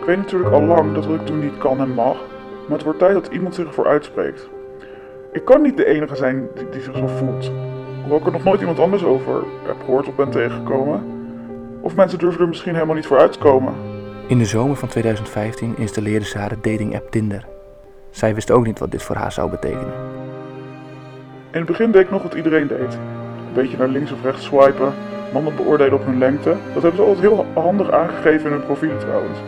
Ik 0.00 0.04
weet 0.06 0.16
natuurlijk 0.16 0.52
al 0.52 0.62
lang 0.62 0.94
dat 0.94 1.06
wat 1.06 1.20
ik 1.20 1.26
doen 1.26 1.40
niet 1.40 1.58
kan 1.58 1.80
en 1.80 1.90
mag, 1.90 2.16
maar 2.68 2.76
het 2.76 2.82
wordt 2.82 2.98
tijd 2.98 3.12
dat 3.14 3.26
iemand 3.26 3.54
zich 3.54 3.66
ervoor 3.66 3.86
uitspreekt. 3.86 4.48
Ik 5.32 5.44
kan 5.44 5.62
niet 5.62 5.76
de 5.76 5.86
enige 5.86 6.16
zijn 6.16 6.48
die, 6.54 6.68
die 6.68 6.80
zich 6.80 6.96
zo 6.96 7.06
voelt, 7.06 7.50
hoewel 8.00 8.18
ik 8.18 8.26
er 8.26 8.32
nog 8.32 8.44
nooit 8.44 8.60
iemand 8.60 8.78
anders 8.78 9.04
over 9.04 9.44
heb 9.66 9.76
gehoord 9.84 10.08
of 10.08 10.14
ben 10.14 10.30
tegengekomen. 10.30 11.02
Of 11.80 11.96
mensen 11.96 12.18
durven 12.18 12.40
er 12.40 12.48
misschien 12.48 12.74
helemaal 12.74 12.94
niet 12.94 13.06
voor 13.06 13.18
uit 13.18 13.32
te 13.32 13.38
komen. 13.38 13.74
In 14.26 14.38
de 14.38 14.44
zomer 14.44 14.76
van 14.76 14.88
2015 14.88 15.74
installeerde 15.76 16.24
ze 16.24 16.38
haar 16.38 16.54
dating-app 16.60 17.10
Tinder. 17.10 17.46
Zij 18.10 18.34
wist 18.34 18.50
ook 18.50 18.66
niet 18.66 18.78
wat 18.78 18.90
dit 18.90 19.02
voor 19.02 19.16
haar 19.16 19.32
zou 19.32 19.50
betekenen. 19.50 19.94
In 21.50 21.58
het 21.58 21.66
begin 21.66 21.90
deed 21.90 22.02
ik 22.02 22.10
nog 22.10 22.22
wat 22.22 22.34
iedereen 22.34 22.66
deed. 22.66 22.94
Een 22.94 23.54
beetje 23.54 23.76
naar 23.76 23.88
links 23.88 24.12
of 24.12 24.22
rechts 24.22 24.44
swipen, 24.44 24.92
mannen 25.32 25.56
beoordelen 25.56 25.94
op 25.94 26.04
hun 26.04 26.18
lengte. 26.18 26.56
Dat 26.74 26.82
hebben 26.82 27.00
ze 27.00 27.06
altijd 27.06 27.20
heel 27.20 27.46
handig 27.54 27.90
aangegeven 27.90 28.44
in 28.44 28.52
hun 28.52 28.64
profielen 28.64 28.98
trouwens. 28.98 29.38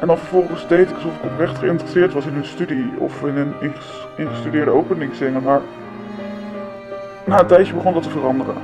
En 0.00 0.06
dan 0.06 0.18
vervolgens 0.18 0.68
deed 0.68 0.88
ik 0.88 0.94
alsof 0.94 1.16
ik 1.16 1.24
oprecht 1.24 1.58
geïnteresseerd 1.58 2.12
was 2.12 2.26
in 2.26 2.32
hun 2.32 2.44
studie 2.44 2.92
of 2.98 3.22
in 3.22 3.36
een 3.36 3.52
inges- 3.60 4.06
ingestudeerde 4.16 4.70
openingszingen, 4.70 5.42
maar 5.42 5.60
na 7.24 7.40
een 7.40 7.46
tijdje 7.46 7.74
begon 7.74 7.92
dat 7.92 8.02
te 8.02 8.10
veranderen. 8.10 8.54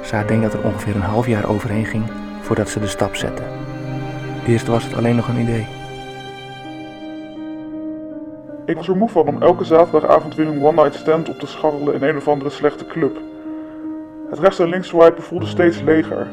Saar 0.00 0.26
denkt 0.26 0.42
dat 0.42 0.52
er 0.52 0.64
ongeveer 0.64 0.94
een 0.94 1.00
half 1.00 1.26
jaar 1.26 1.48
overheen 1.48 1.84
ging 1.84 2.04
voordat 2.40 2.68
ze 2.68 2.80
de 2.80 2.86
stap 2.86 3.14
zette. 3.14 3.42
Eerst 4.46 4.66
was 4.66 4.84
het 4.84 4.96
alleen 4.96 5.16
nog 5.16 5.28
een 5.28 5.40
idee. 5.40 5.66
Ik 8.66 8.76
was 8.76 8.88
er 8.88 8.96
moe 8.96 9.08
van 9.08 9.26
om 9.26 9.42
elke 9.42 9.64
zaterdagavond 9.64 10.34
weer 10.34 10.46
een 10.46 10.64
one-night 10.64 10.94
stand 10.94 11.28
op 11.28 11.38
te 11.38 11.46
scharrelen 11.46 11.94
in 11.94 12.02
een 12.02 12.16
of 12.16 12.28
andere 12.28 12.50
slechte 12.50 12.86
club. 12.86 13.18
Het 14.30 14.38
rechts 14.38 14.58
en 14.58 14.68
links 14.68 14.88
swipen 14.88 15.22
voelde 15.22 15.46
steeds 15.46 15.80
leger. 15.80 16.26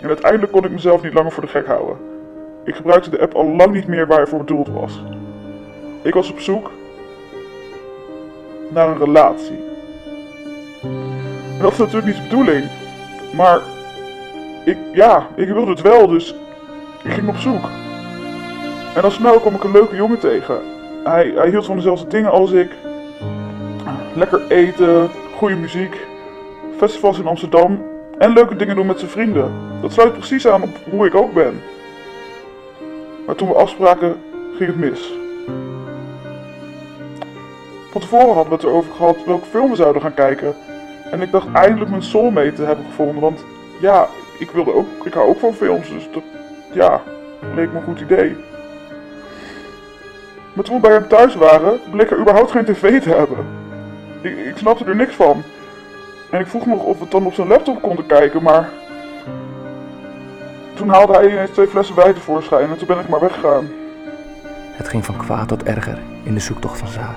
En 0.00 0.08
uiteindelijk 0.08 0.52
kon 0.52 0.64
ik 0.64 0.70
mezelf 0.70 1.02
niet 1.02 1.14
langer 1.14 1.32
voor 1.32 1.42
de 1.42 1.48
gek 1.48 1.66
houden. 1.66 2.11
Ik 2.64 2.74
gebruikte 2.74 3.10
de 3.10 3.20
app 3.20 3.34
al 3.34 3.56
lang 3.56 3.72
niet 3.72 3.86
meer 3.86 4.06
waar 4.06 4.16
hij 4.16 4.26
voor 4.26 4.38
bedoeld 4.38 4.68
was. 4.68 5.02
Ik 6.02 6.14
was 6.14 6.30
op 6.30 6.40
zoek 6.40 6.70
naar 8.68 8.88
een 8.88 8.98
relatie. 8.98 9.58
En 10.82 11.58
dat 11.60 11.72
is 11.72 11.78
natuurlijk 11.78 12.06
niet 12.06 12.16
de 12.16 12.22
bedoeling. 12.22 12.64
Maar 13.36 13.60
ik, 14.64 14.76
ja, 14.92 15.26
ik 15.34 15.48
wilde 15.48 15.70
het 15.70 15.80
wel, 15.80 16.06
dus 16.06 16.34
ik 17.02 17.12
ging 17.12 17.28
op 17.28 17.36
zoek. 17.36 17.68
En 18.94 19.02
al 19.02 19.10
snel 19.10 19.40
kwam 19.40 19.54
ik 19.54 19.64
een 19.64 19.72
leuke 19.72 19.96
jongen 19.96 20.18
tegen. 20.18 20.60
Hij, 21.04 21.32
hij 21.34 21.48
hield 21.48 21.66
van 21.66 21.76
dezelfde 21.76 22.08
dingen 22.08 22.30
als 22.30 22.50
ik. 22.50 22.70
Lekker 24.14 24.42
eten, 24.48 25.10
goede 25.36 25.56
muziek, 25.56 26.06
festivals 26.76 27.18
in 27.18 27.26
Amsterdam 27.26 27.82
en 28.18 28.32
leuke 28.32 28.56
dingen 28.56 28.76
doen 28.76 28.86
met 28.86 28.98
zijn 28.98 29.10
vrienden. 29.10 29.52
Dat 29.80 29.92
sluit 29.92 30.12
precies 30.12 30.46
aan 30.46 30.62
op 30.62 30.70
hoe 30.90 31.06
ik 31.06 31.14
ook 31.14 31.32
ben. 31.32 31.62
Maar 33.26 33.34
toen 33.34 33.48
we 33.48 33.54
afspraken, 33.54 34.16
ging 34.56 34.70
het 34.70 34.78
mis. 34.78 35.12
Van 37.90 38.00
tevoren 38.00 38.34
hadden 38.34 38.48
we 38.48 38.54
het 38.54 38.64
erover 38.64 38.92
gehad 38.92 39.24
welke 39.24 39.46
film 39.46 39.70
we 39.70 39.76
zouden 39.76 40.02
gaan 40.02 40.14
kijken. 40.14 40.54
En 41.10 41.22
ik 41.22 41.30
dacht 41.30 41.46
eindelijk 41.52 41.90
mijn 41.90 42.02
soulmate 42.02 42.52
te 42.52 42.62
hebben 42.62 42.84
gevonden, 42.84 43.20
want 43.20 43.44
ja, 43.80 44.08
ik 44.38 44.50
wilde 44.50 44.74
ook, 44.74 44.86
ik 45.04 45.14
hou 45.14 45.28
ook 45.28 45.38
van 45.38 45.54
films, 45.54 45.88
dus 45.88 46.08
dat, 46.12 46.22
ja, 46.72 47.02
leek 47.54 47.72
me 47.72 47.78
een 47.78 47.84
goed 47.84 48.00
idee. 48.00 48.36
Maar 50.52 50.64
toen 50.64 50.74
we 50.74 50.80
bij 50.80 50.92
hem 50.92 51.08
thuis 51.08 51.34
waren, 51.34 51.80
bleek 51.90 52.10
hij 52.10 52.18
überhaupt 52.18 52.50
geen 52.50 52.64
tv 52.64 53.00
te 53.02 53.08
hebben. 53.08 53.46
Ik, 54.20 54.38
ik 54.38 54.56
snapte 54.56 54.84
er 54.84 54.96
niks 54.96 55.14
van. 55.14 55.42
En 56.30 56.40
ik 56.40 56.46
vroeg 56.46 56.66
nog 56.66 56.84
of 56.84 56.96
we 56.96 57.02
het 57.02 57.10
dan 57.10 57.26
op 57.26 57.34
zijn 57.34 57.48
laptop 57.48 57.82
konden 57.82 58.06
kijken, 58.06 58.42
maar... 58.42 58.68
Toen 60.82 60.90
haalde 60.90 61.12
hij 61.12 61.30
ineens 61.30 61.50
twee 61.50 61.66
flessen 61.66 61.96
wijn 61.96 62.14
tevoorschijn 62.14 62.70
en 62.70 62.76
toen 62.76 62.86
ben 62.86 62.98
ik 62.98 63.08
maar 63.08 63.20
weggegaan. 63.20 63.68
Het 64.72 64.88
ging 64.88 65.04
van 65.04 65.16
kwaad 65.16 65.48
tot 65.48 65.62
erger 65.62 65.98
in 66.22 66.34
de 66.34 66.40
zoektocht 66.40 66.78
van 66.78 66.88
Saar. 66.88 67.14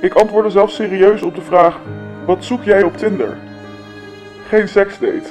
Ik 0.00 0.14
antwoordde 0.14 0.50
zelfs 0.50 0.74
serieus 0.74 1.22
op 1.22 1.34
de 1.34 1.40
vraag: 1.40 1.78
Wat 2.24 2.44
zoek 2.44 2.62
jij 2.62 2.82
op 2.82 2.96
Tinder? 2.96 3.36
Geen 4.48 4.68
seksdate. 4.68 5.28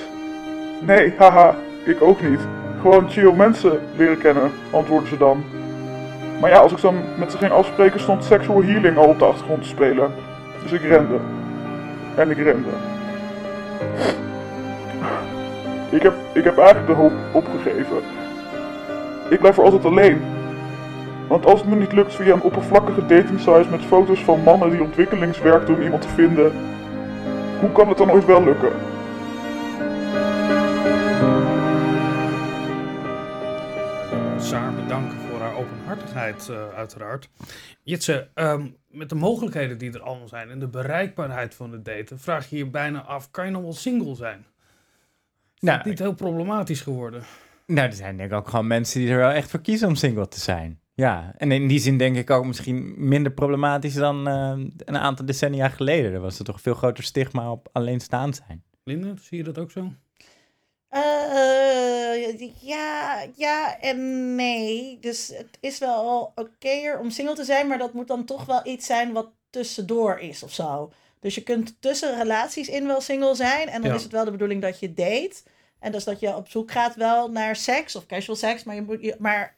Nee, 0.81 1.13
haha, 1.17 1.55
ik 1.83 2.01
ook 2.01 2.21
niet. 2.21 2.39
Gewoon 2.81 3.09
chill 3.09 3.31
mensen 3.31 3.79
leren 3.95 4.17
kennen, 4.17 4.51
antwoordde 4.71 5.09
ze 5.09 5.17
dan. 5.17 5.43
Maar 6.39 6.49
ja, 6.49 6.57
als 6.57 6.71
ik 6.71 6.81
dan 6.81 6.95
met 7.17 7.31
ze 7.31 7.37
ging 7.37 7.51
afspreken, 7.51 7.99
stond 7.99 8.23
sexual 8.23 8.63
healing 8.63 8.97
al 8.97 9.07
op 9.07 9.19
de 9.19 9.25
achtergrond 9.25 9.61
te 9.61 9.67
spelen. 9.67 10.13
Dus 10.61 10.71
ik 10.71 10.81
rende. 10.81 11.17
En 12.15 12.29
ik 12.29 12.37
rende. 12.37 12.69
Ik 15.93 16.01
heb, 16.01 16.13
ik 16.33 16.43
heb 16.43 16.57
eigenlijk 16.57 16.87
de 16.87 16.93
hoop 16.93 17.13
opgegeven. 17.33 17.97
Ik 19.29 19.39
blijf 19.39 19.55
voor 19.55 19.63
altijd 19.63 19.85
alleen. 19.85 20.21
Want 21.27 21.45
als 21.45 21.59
het 21.59 21.69
me 21.69 21.75
niet 21.75 21.93
lukt 21.93 22.15
via 22.15 22.33
een 22.33 22.41
oppervlakkige 22.41 23.05
datingsite 23.05 23.67
met 23.69 23.81
foto's 23.81 24.23
van 24.23 24.43
mannen 24.43 24.69
die 24.69 24.81
ontwikkelingswerk 24.81 25.65
doen 25.65 25.81
iemand 25.81 26.01
te 26.01 26.07
vinden, 26.07 26.51
hoe 27.59 27.71
kan 27.71 27.87
het 27.87 27.97
dan 27.97 28.11
ooit 28.11 28.25
wel 28.25 28.43
lukken? 28.43 28.71
Saar 34.37 34.73
bedanken 34.73 35.17
voor 35.17 35.39
haar 35.39 35.55
openhartigheid, 35.55 36.49
eh, 36.49 36.77
uiteraard. 36.77 37.29
Jitse, 37.83 38.29
ehm, 38.33 38.67
met 38.87 39.09
de 39.09 39.15
mogelijkheden 39.15 39.77
die 39.77 39.93
er 39.93 40.01
allemaal 40.01 40.27
zijn 40.27 40.49
en 40.49 40.59
de 40.59 40.67
bereikbaarheid 40.67 41.55
van 41.55 41.71
het 41.71 41.85
daten, 41.85 42.19
vraag 42.19 42.49
je 42.49 42.57
je 42.57 42.69
bijna 42.69 43.03
af: 43.03 43.31
kan 43.31 43.45
je 43.45 43.51
nog 43.51 43.61
wel 43.61 43.73
single 43.73 44.15
zijn? 44.15 44.45
Is 45.63 45.69
Nou, 45.69 45.89
niet 45.89 45.99
heel 45.99 46.13
problematisch 46.13 46.81
geworden? 46.81 47.23
Nou, 47.65 47.87
er 47.87 47.93
zijn 47.93 48.17
denk 48.17 48.31
ik 48.31 48.37
ook 48.37 48.47
gewoon 48.47 48.67
mensen 48.67 48.99
die 48.99 49.09
er 49.09 49.17
wel 49.17 49.29
echt 49.29 49.49
voor 49.49 49.61
kiezen 49.61 49.87
om 49.87 49.95
single 49.95 50.27
te 50.27 50.39
zijn. 50.39 50.79
Ja, 50.93 51.33
en 51.37 51.51
in 51.51 51.67
die 51.67 51.79
zin 51.79 51.97
denk 51.97 52.17
ik 52.17 52.29
ook 52.29 52.45
misschien 52.45 52.93
minder 52.97 53.31
problematisch 53.31 53.93
dan 53.93 54.27
eh, 54.27 54.53
een 54.77 54.97
aantal 54.97 55.25
decennia 55.25 55.69
geleden. 55.69 56.13
Er 56.13 56.19
was 56.19 56.39
er 56.39 56.45
toch 56.45 56.61
veel 56.61 56.73
groter 56.73 57.03
stigma 57.03 57.51
op 57.51 57.69
alleenstaand 57.71 58.41
zijn. 58.47 58.63
Linde, 58.83 59.13
zie 59.21 59.37
je 59.37 59.43
dat 59.43 59.57
ook 59.57 59.71
zo? 59.71 59.93
Eh, 60.87 62.51
ja, 62.61 63.25
ja 63.35 63.79
en 63.79 64.35
nee. 64.35 64.97
Dus 65.01 65.27
het 65.27 65.57
is 65.59 65.79
wel 65.79 66.31
okéer 66.35 66.99
om 66.99 67.09
single 67.09 67.35
te 67.35 67.43
zijn, 67.43 67.67
maar 67.67 67.77
dat 67.77 67.93
moet 67.93 68.07
dan 68.07 68.25
toch 68.25 68.45
wel 68.45 68.61
iets 68.63 68.85
zijn 68.85 69.13
wat 69.13 69.31
tussendoor 69.49 70.19
is 70.19 70.43
of 70.43 70.53
zo. 70.53 70.91
Dus 71.23 71.35
je 71.35 71.41
kunt 71.43 71.75
tussen 71.79 72.17
relaties 72.17 72.67
in 72.69 72.85
wel 72.87 73.01
single 73.01 73.35
zijn 73.35 73.67
en 73.69 73.81
dan 73.81 73.89
Ja. 73.89 73.95
is 73.97 74.03
het 74.03 74.11
wel 74.11 74.25
de 74.25 74.31
bedoeling 74.31 74.61
dat 74.61 74.79
je 74.79 74.93
date. 74.93 75.33
En 75.79 75.91
dus 75.91 76.03
dat 76.03 76.19
je 76.19 76.35
op 76.35 76.49
zoek 76.49 76.71
gaat 76.71 76.95
wel 76.95 77.27
naar 77.31 77.55
seks 77.55 77.95
of 77.95 78.05
casual 78.05 78.37
seks, 78.37 78.63
maar, 78.63 78.75
je 78.75 78.81
moet, 78.81 79.01
je, 79.01 79.15
maar 79.19 79.55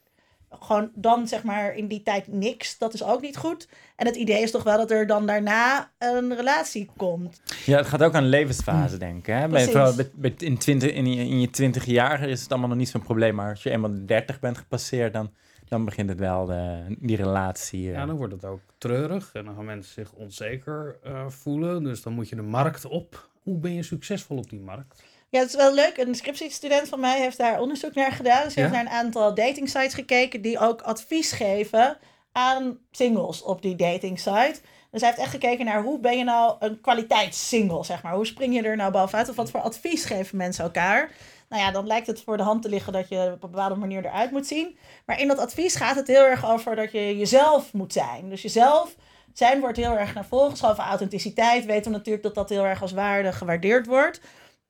gewoon 0.50 0.90
dan 0.94 1.28
zeg 1.28 1.44
maar 1.44 1.76
in 1.76 1.88
die 1.88 2.04
tijd 2.04 2.28
niks. 2.28 2.78
Dat 2.78 2.94
is 2.94 3.04
ook 3.04 3.22
niet 3.22 3.38
goed. 3.38 3.68
En 3.96 4.06
het 4.06 4.16
idee 4.16 4.42
is 4.42 4.52
toch 4.52 4.64
wel 4.64 4.78
dat 4.78 4.92
er 4.92 5.08
dan 5.08 5.26
daarna 5.26 5.92
een 5.98 6.36
relatie 6.36 6.90
komt. 6.98 7.42
Ja, 7.66 7.78
het 7.78 7.88
gaat 7.88 8.04
ook 8.04 8.14
aan 8.14 8.30
levensfase, 8.30 8.98
denk 8.98 9.18
ik. 9.18 9.26
Hè? 9.26 9.40
Bij, 9.40 9.48
Precies. 9.50 9.72
vooral 9.72 9.96
bij- 9.96 10.10
bij- 10.14 10.34
in, 10.38 10.58
20, 10.58 10.92
in, 10.92 11.14
je, 11.14 11.22
in 11.22 11.40
je 11.40 11.50
twintig 11.50 11.86
jaar 11.86 12.30
is 12.30 12.42
het 12.42 12.52
allemaal 12.52 12.70
nog 12.70 12.78
niet 12.78 12.90
zo'n 12.90 13.02
probleem. 13.04 13.36
Maar 13.36 13.50
als 13.50 13.64
je 13.64 13.70
eenmaal 13.70 13.92
de 13.92 14.06
30 14.06 14.40
bent 14.40 14.58
gepasseerd, 14.58 15.14
dan, 15.14 15.32
dan 15.68 15.86
begint 15.86 16.10
het 16.10 16.20
wel, 16.20 16.46
de, 16.46 16.96
die 17.00 17.16
relatie. 17.16 17.88
eh. 17.88 17.94
Ja, 17.94 18.06
dan 18.06 18.16
wordt 18.16 18.34
het 18.34 18.46
ook 18.46 18.60
treurig 18.78 19.30
en 19.34 19.46
dan 19.46 19.56
gaan 19.56 19.66
mensen 19.66 19.94
zich 19.94 20.12
onzeker 20.14 20.98
eh, 21.04 21.28
voelen. 21.28 21.84
Dus 21.84 22.02
dan 22.02 22.14
moet 22.14 22.30
je 22.30 22.36
de 22.36 22.42
markt 22.42 22.86
op. 22.86 23.30
Hoe 23.44 23.58
ben 23.58 23.74
je 23.74 23.84
succesvol 23.84 24.38
op 24.38 24.50
die 24.50 24.60
markt? 24.60 25.04
Ja, 25.30 25.40
het 25.40 25.50
is 25.50 25.56
wel 25.56 25.74
leuk. 25.74 25.98
Een 25.98 26.16
scriptiestudent 26.16 26.88
van 26.90 27.00
mij 27.00 27.20
heeft 27.22 27.38
daar 27.38 27.60
onderzoek 27.60 27.94
naar 27.94 28.12
gedaan. 28.12 28.52
Ze 28.52 28.60
heeft 28.60 28.74
Ja? 28.74 28.82
naar 28.82 28.86
een 28.92 29.00
aantal 29.06 29.34
datingsites 29.36 29.94
gekeken 29.94 30.42
die 30.42 30.60
ook 30.60 30.82
advies 30.82 31.32
geven 31.32 31.98
aan 32.32 32.78
singles 32.92 33.42
op 33.44 33.62
die 33.62 33.76
datingsite. 33.76 34.60
Dus 34.92 35.02
hij 35.04 35.10
heeft 35.10 35.22
echt 35.22 35.32
gekeken 35.32 35.66
naar 35.66 35.84
hoe 35.84 36.00
ben 36.00 36.18
je 36.18 36.24
nou 36.24 36.56
een 36.60 36.82
kwaliteitssingle, 36.82 37.84
zeg 37.84 38.04
maar. 38.04 38.14
Hoe 38.14 38.26
spring 38.26 38.56
je 38.56 38.62
er 38.62 38.76
nou 38.76 38.92
bovenuit 38.92 39.30
of 39.30 39.36
wat 39.36 39.52
voor 39.52 39.60
advies 39.62 40.06
geven 40.06 40.38
mensen 40.38 40.64
elkaar? 40.64 41.12
Nou 41.50 41.62
ja, 41.62 41.72
dan 41.72 41.88
lijkt 41.88 42.08
het 42.08 42.22
voor 42.22 42.38
de 42.38 42.44
hand 42.44 42.62
te 42.62 42.70
liggen 42.70 42.94
dat 42.94 43.10
je 43.10 43.32
op 43.36 43.44
een 43.44 43.50
bepaalde 43.52 43.75
manier 43.75 44.06
eruit 44.06 44.32
moet 44.32 44.48
zien. 44.48 44.78
Maar 45.06 45.20
in 45.20 45.28
dat 45.28 45.38
advies 45.40 45.75
gaat 45.75 45.96
het 45.96 46.08
heel 46.08 46.24
erg 46.24 46.46
over 46.52 46.75
dat 46.75 46.92
je 46.92 47.18
jezelf 47.18 47.74
moet 47.74 47.94
zijn. 47.94 48.30
Dus 48.30 48.42
jezelf 48.42 48.96
zijn 49.34 49.60
wordt 49.60 49.78
heel 49.78 49.98
erg 49.98 50.14
naar 50.14 50.25
voren 50.25 50.50
geschoven. 50.52 50.84
Authenticiteit 50.84 51.66
weten 51.66 51.92
we 51.92 51.98
natuurlijk 51.98 52.24
dat 52.24 52.36
dat 52.36 52.50
heel 52.50 52.66
erg 52.66 52.82
als 52.82 52.92
waarde 52.92 53.32
gewaardeerd 53.32 53.86
wordt. 53.86 54.22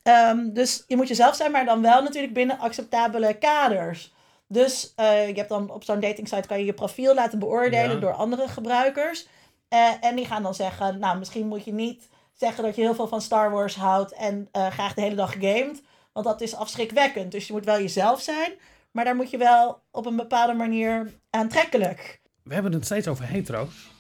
Ehm, 0.04 0.54
dus 0.54 0.84
je 0.88 0.96
moet 0.96 1.08
jezelf 1.08 1.36
zijn, 1.36 1.52
maar 1.52 1.66
dan 1.66 1.82
wel 1.82 2.02
natuurlijk 2.04 2.34
binnen 2.34 2.60
acceptabele 2.60 3.34
kaders. 3.34 4.14
Dus 4.48 4.94
eh, 4.96 5.28
je 5.28 5.34
hebt 5.34 5.50
dan 5.50 5.70
op 5.70 5.84
zo'n 5.84 6.00
datingsite 6.00 6.48
kan 6.48 6.60
je 6.60 6.66
je 6.66 6.74
profiel 6.74 7.14
laten 7.14 7.40
beoordelen 7.40 7.94
Ja. 7.96 8.00
door 8.00 8.14
andere 8.14 8.48
gebruikers. 8.48 9.28
Eh, 9.70 9.90
en 10.02 10.16
die 10.16 10.26
gaan 10.26 10.44
dan 10.44 10.54
zeggen, 10.56 11.00
nou 11.00 11.18
misschien 11.18 11.48
moet 11.48 11.64
je 11.66 11.74
niet 11.74 12.10
zeggen 12.34 12.64
dat 12.64 12.76
je 12.76 12.82
heel 12.82 12.96
veel 12.96 13.08
van 13.08 13.22
Star 13.22 13.52
Wars 13.52 13.76
houdt 13.76 14.14
en 14.14 14.48
eh, 14.52 14.68
graag 14.68 14.94
de 14.94 15.02
hele 15.02 15.16
dag 15.16 15.32
gamet. 15.40 15.82
Want 16.16 16.28
dat 16.28 16.42
is 16.42 16.56
afschrikwekkend. 16.56 17.32
Dus 17.32 17.48
je 17.48 17.54
moet 17.54 17.66
wel 17.66 17.80
jezelf 17.80 18.22
zijn, 18.22 18.54
maar 18.92 19.06
daar 19.06 19.16
moet 19.16 19.30
je 19.30 19.38
wel 19.38 19.84
op 19.92 20.06
een 20.06 20.16
bepaalde 20.16 20.54
manier 20.54 21.14
aantrekkelijk. 21.30 22.22
We 22.44 22.54
hebben 22.54 22.74
het 22.74 22.86
steeds 22.86 23.08
over 23.08 23.28
hetero's. 23.28 23.92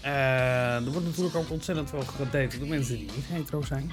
Eh, 0.00 0.74
er 0.74 0.90
wordt 0.90 1.06
natuurlijk 1.06 1.36
ook 1.36 1.50
ontzettend 1.50 1.90
veel 1.90 2.02
gedate 2.02 2.58
door 2.58 2.68
mensen 2.68 2.96
die 2.96 3.10
niet 3.14 3.26
hetero 3.28 3.62
zijn. 3.62 3.90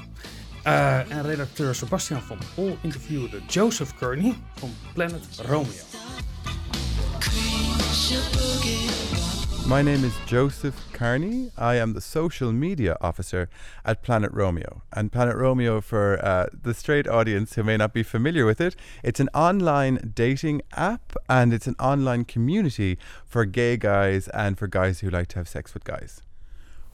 Eh, 0.63 1.12
en 1.12 1.21
redacteur 1.21 1.75
Sebastian 1.75 2.21
van 2.21 2.38
Pol 2.55 2.77
interviewde 2.81 3.41
Joseph 3.47 3.97
Kearney 3.97 4.33
van 4.53 4.75
Planet 4.93 5.23
Romeo. 5.38 5.83
My 9.65 9.82
name 9.82 10.03
is 10.03 10.13
Joseph 10.25 10.75
Carney. 10.91 11.50
I 11.58 11.75
am 11.75 11.93
the 11.93 12.01
social 12.01 12.51
media 12.51 12.98
officer 13.00 13.50
at 13.86 14.03
Planet 14.03 14.32
Romeo. 14.34 14.82
And 14.91 15.10
Planet 15.10 15.38
Romeo, 15.38 15.79
for 15.79 16.24
uh, 16.24 16.48
the 16.63 16.74
straight 16.74 17.08
audience 17.08 17.55
who 17.55 17.63
may 17.63 17.77
not 17.77 17.93
be 17.93 18.03
familiar 18.03 18.46
with 18.46 18.60
it, 18.60 18.75
it's 19.03 19.22
an 19.22 19.29
online 19.34 20.12
dating 20.13 20.63
app 20.74 21.15
and 21.29 21.53
it's 21.53 21.65
an 21.65 21.77
online 21.79 22.25
community 22.25 22.98
for 23.25 23.46
gay 23.46 23.77
guys 23.77 24.27
and 24.27 24.58
for 24.58 24.67
guys 24.67 25.00
who 25.00 25.10
like 25.10 25.29
to 25.29 25.39
have 25.39 25.48
sex 25.48 25.74
with 25.74 25.86
guys. 25.86 26.22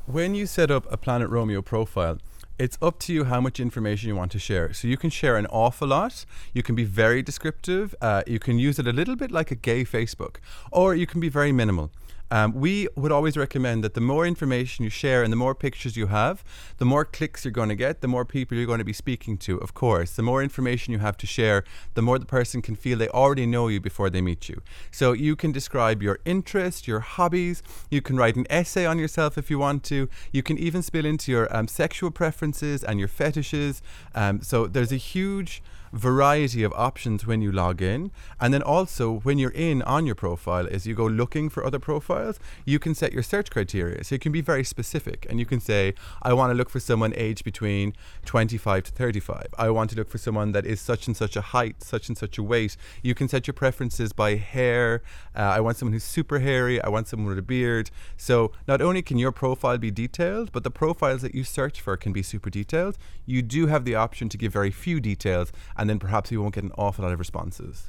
When 0.05 0.35
you 0.35 0.45
set 0.45 0.69
up 0.69 0.85
a 0.91 0.97
Planet 0.97 1.29
Romeo 1.29 1.63
profile, 1.63 2.19
it's 2.59 2.77
up 2.83 2.99
to 2.99 3.13
you 3.13 3.23
how 3.23 3.41
much 3.41 3.59
information 3.59 4.09
you 4.09 4.15
want 4.15 4.31
to 4.33 4.39
share. 4.39 4.73
So 4.73 4.87
you 4.87 4.97
can 4.97 5.09
share 5.09 5.37
an 5.37 5.47
awful 5.47 5.87
lot. 5.87 6.23
You 6.53 6.61
can 6.61 6.75
be 6.75 6.83
very 6.83 7.23
descriptive. 7.23 7.95
Uh, 7.99 8.21
you 8.27 8.37
can 8.37 8.59
use 8.59 8.77
it 8.77 8.85
a 8.85 8.93
little 8.93 9.15
bit 9.15 9.31
like 9.31 9.49
a 9.49 9.55
gay 9.55 9.83
Facebook, 9.85 10.35
or 10.71 10.93
you 10.93 11.07
can 11.07 11.19
be 11.19 11.29
very 11.29 11.51
minimal. 11.51 11.89
Um, 12.31 12.53
we 12.53 12.87
would 12.95 13.11
always 13.11 13.35
recommend 13.37 13.83
that 13.83 13.93
the 13.93 14.01
more 14.01 14.25
information 14.25 14.83
you 14.83 14.89
share 14.89 15.23
and 15.23 15.31
the 15.31 15.37
more 15.37 15.55
pictures 15.55 15.97
you 15.97 16.07
have, 16.07 16.43
the 16.77 16.85
more 16.85 17.05
clicks 17.05 17.43
you're 17.45 17.51
going 17.51 17.69
to 17.69 17.75
get, 17.75 18.01
the 18.01 18.07
more 18.07 18.25
people 18.25 18.57
you're 18.57 18.67
going 18.67 18.79
to 18.79 18.85
be 18.85 18.93
speaking 18.93 19.37
to, 19.39 19.57
of 19.57 19.73
course. 19.73 20.15
The 20.15 20.23
more 20.23 20.43
information 20.43 20.93
you 20.93 20.99
have 20.99 21.17
to 21.17 21.27
share, 21.27 21.63
the 21.93 22.01
more 22.01 22.19
the 22.19 22.25
person 22.25 22.61
can 22.61 22.75
feel 22.75 22.97
they 22.97 23.09
already 23.09 23.45
know 23.45 23.67
you 23.67 23.79
before 23.79 24.09
they 24.09 24.21
meet 24.21 24.49
you. 24.49 24.61
So 24.91 25.13
you 25.13 25.35
can 25.35 25.51
describe 25.51 26.03
your 26.03 26.19
interests, 26.25 26.87
your 26.87 26.99
hobbies, 26.99 27.63
you 27.89 28.01
can 28.01 28.17
write 28.17 28.35
an 28.35 28.45
essay 28.49 28.85
on 28.85 28.99
yourself 28.99 29.37
if 29.37 29.49
you 29.49 29.59
want 29.59 29.83
to, 29.85 30.09
you 30.31 30.43
can 30.43 30.57
even 30.57 30.81
spill 30.81 31.05
into 31.05 31.31
your 31.31 31.55
um, 31.55 31.67
sexual 31.67 32.11
preferences 32.11 32.83
and 32.83 32.99
your 32.99 33.07
fetishes. 33.07 33.81
Um, 34.13 34.41
so 34.41 34.67
there's 34.67 34.91
a 34.91 34.97
huge 34.97 35.61
variety 35.91 36.63
of 36.63 36.73
options 36.73 37.25
when 37.25 37.41
you 37.41 37.51
log 37.51 37.81
in. 37.81 38.11
And 38.39 38.53
then 38.53 38.61
also, 38.61 39.19
when 39.19 39.37
you're 39.37 39.51
in 39.51 39.81
on 39.83 40.05
your 40.05 40.15
profile, 40.15 40.67
as 40.69 40.85
you 40.85 40.95
go 40.95 41.05
looking 41.05 41.49
for 41.49 41.65
other 41.65 41.79
profiles, 41.79 42.39
you 42.65 42.79
can 42.79 42.95
set 42.95 43.13
your 43.13 43.23
search 43.23 43.49
criteria. 43.49 44.03
So 44.03 44.15
you 44.15 44.19
can 44.19 44.31
be 44.31 44.41
very 44.41 44.63
specific 44.63 45.25
and 45.29 45.39
you 45.39 45.45
can 45.45 45.59
say, 45.59 45.93
I 46.21 46.33
want 46.33 46.51
to 46.51 46.55
look 46.55 46.69
for 46.69 46.79
someone 46.79 47.13
aged 47.15 47.43
between 47.43 47.93
25 48.25 48.83
to 48.83 48.91
35. 48.91 49.47
I 49.57 49.69
want 49.69 49.89
to 49.91 49.95
look 49.95 50.09
for 50.09 50.17
someone 50.17 50.51
that 50.53 50.65
is 50.65 50.81
such 50.81 51.07
and 51.07 51.15
such 51.15 51.35
a 51.35 51.41
height, 51.41 51.83
such 51.83 52.07
and 52.07 52.17
such 52.17 52.37
a 52.37 52.43
weight. 52.43 52.75
You 53.01 53.15
can 53.15 53.27
set 53.27 53.47
your 53.47 53.53
preferences 53.53 54.13
by 54.13 54.35
hair. 54.35 55.01
Uh, 55.35 55.41
I 55.41 55.59
want 55.59 55.77
someone 55.77 55.93
who's 55.93 56.03
super 56.03 56.39
hairy. 56.39 56.81
I 56.81 56.89
want 56.89 57.07
someone 57.07 57.29
with 57.29 57.39
a 57.39 57.43
beard. 57.43 57.91
So 58.17 58.51
not 58.67 58.81
only 58.81 59.01
can 59.01 59.17
your 59.17 59.31
profile 59.31 59.77
be 59.77 59.91
detailed, 59.91 60.51
but 60.51 60.63
the 60.63 60.71
profiles 60.71 61.21
that 61.21 61.35
you 61.35 61.43
search 61.43 61.81
for 61.81 61.97
can 61.97 62.13
be 62.13 62.23
super 62.23 62.49
detailed. 62.49 62.97
You 63.25 63.41
do 63.41 63.67
have 63.67 63.85
the 63.85 63.95
option 63.95 64.29
to 64.29 64.37
give 64.37 64.51
very 64.53 64.71
few 64.71 64.99
details, 64.99 65.51
and 65.79 65.89
then 65.89 65.97
perhaps 65.97 66.31
you 66.31 66.41
won't 66.41 66.53
get 66.53 66.65
an 66.65 66.73
awful 66.77 67.03
lot 67.03 67.13
of 67.13 67.19
responses. 67.19 67.87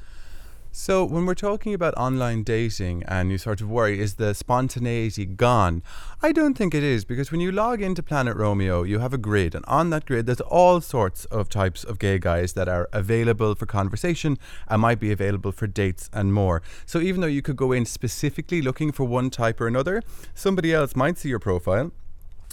So, 0.73 1.03
when 1.03 1.25
we're 1.25 1.33
talking 1.33 1.73
about 1.73 1.93
online 1.97 2.43
dating 2.43 3.03
and 3.05 3.29
you 3.29 3.37
sort 3.37 3.59
of 3.59 3.69
worry, 3.69 3.99
is 3.99 4.13
the 4.13 4.33
spontaneity 4.33 5.25
gone? 5.25 5.83
I 6.23 6.31
don't 6.31 6.57
think 6.57 6.73
it 6.73 6.81
is 6.81 7.03
because 7.03 7.29
when 7.29 7.41
you 7.41 7.51
log 7.51 7.81
into 7.81 8.01
Planet 8.01 8.37
Romeo, 8.37 8.83
you 8.83 8.99
have 8.99 9.13
a 9.13 9.17
grid, 9.17 9.53
and 9.53 9.65
on 9.65 9.89
that 9.89 10.05
grid, 10.05 10.27
there's 10.27 10.39
all 10.39 10.79
sorts 10.79 11.25
of 11.25 11.49
types 11.49 11.83
of 11.83 11.99
gay 11.99 12.19
guys 12.19 12.53
that 12.53 12.69
are 12.69 12.87
available 12.93 13.53
for 13.53 13.65
conversation 13.65 14.37
and 14.69 14.81
might 14.81 15.01
be 15.01 15.11
available 15.11 15.51
for 15.51 15.67
dates 15.67 16.09
and 16.13 16.33
more. 16.33 16.61
So, 16.85 17.01
even 17.01 17.19
though 17.19 17.27
you 17.27 17.41
could 17.41 17.57
go 17.57 17.73
in 17.73 17.85
specifically 17.85 18.61
looking 18.61 18.93
for 18.93 19.03
one 19.03 19.29
type 19.29 19.59
or 19.59 19.67
another, 19.67 20.01
somebody 20.33 20.73
else 20.73 20.95
might 20.95 21.17
see 21.17 21.27
your 21.27 21.39
profile 21.39 21.91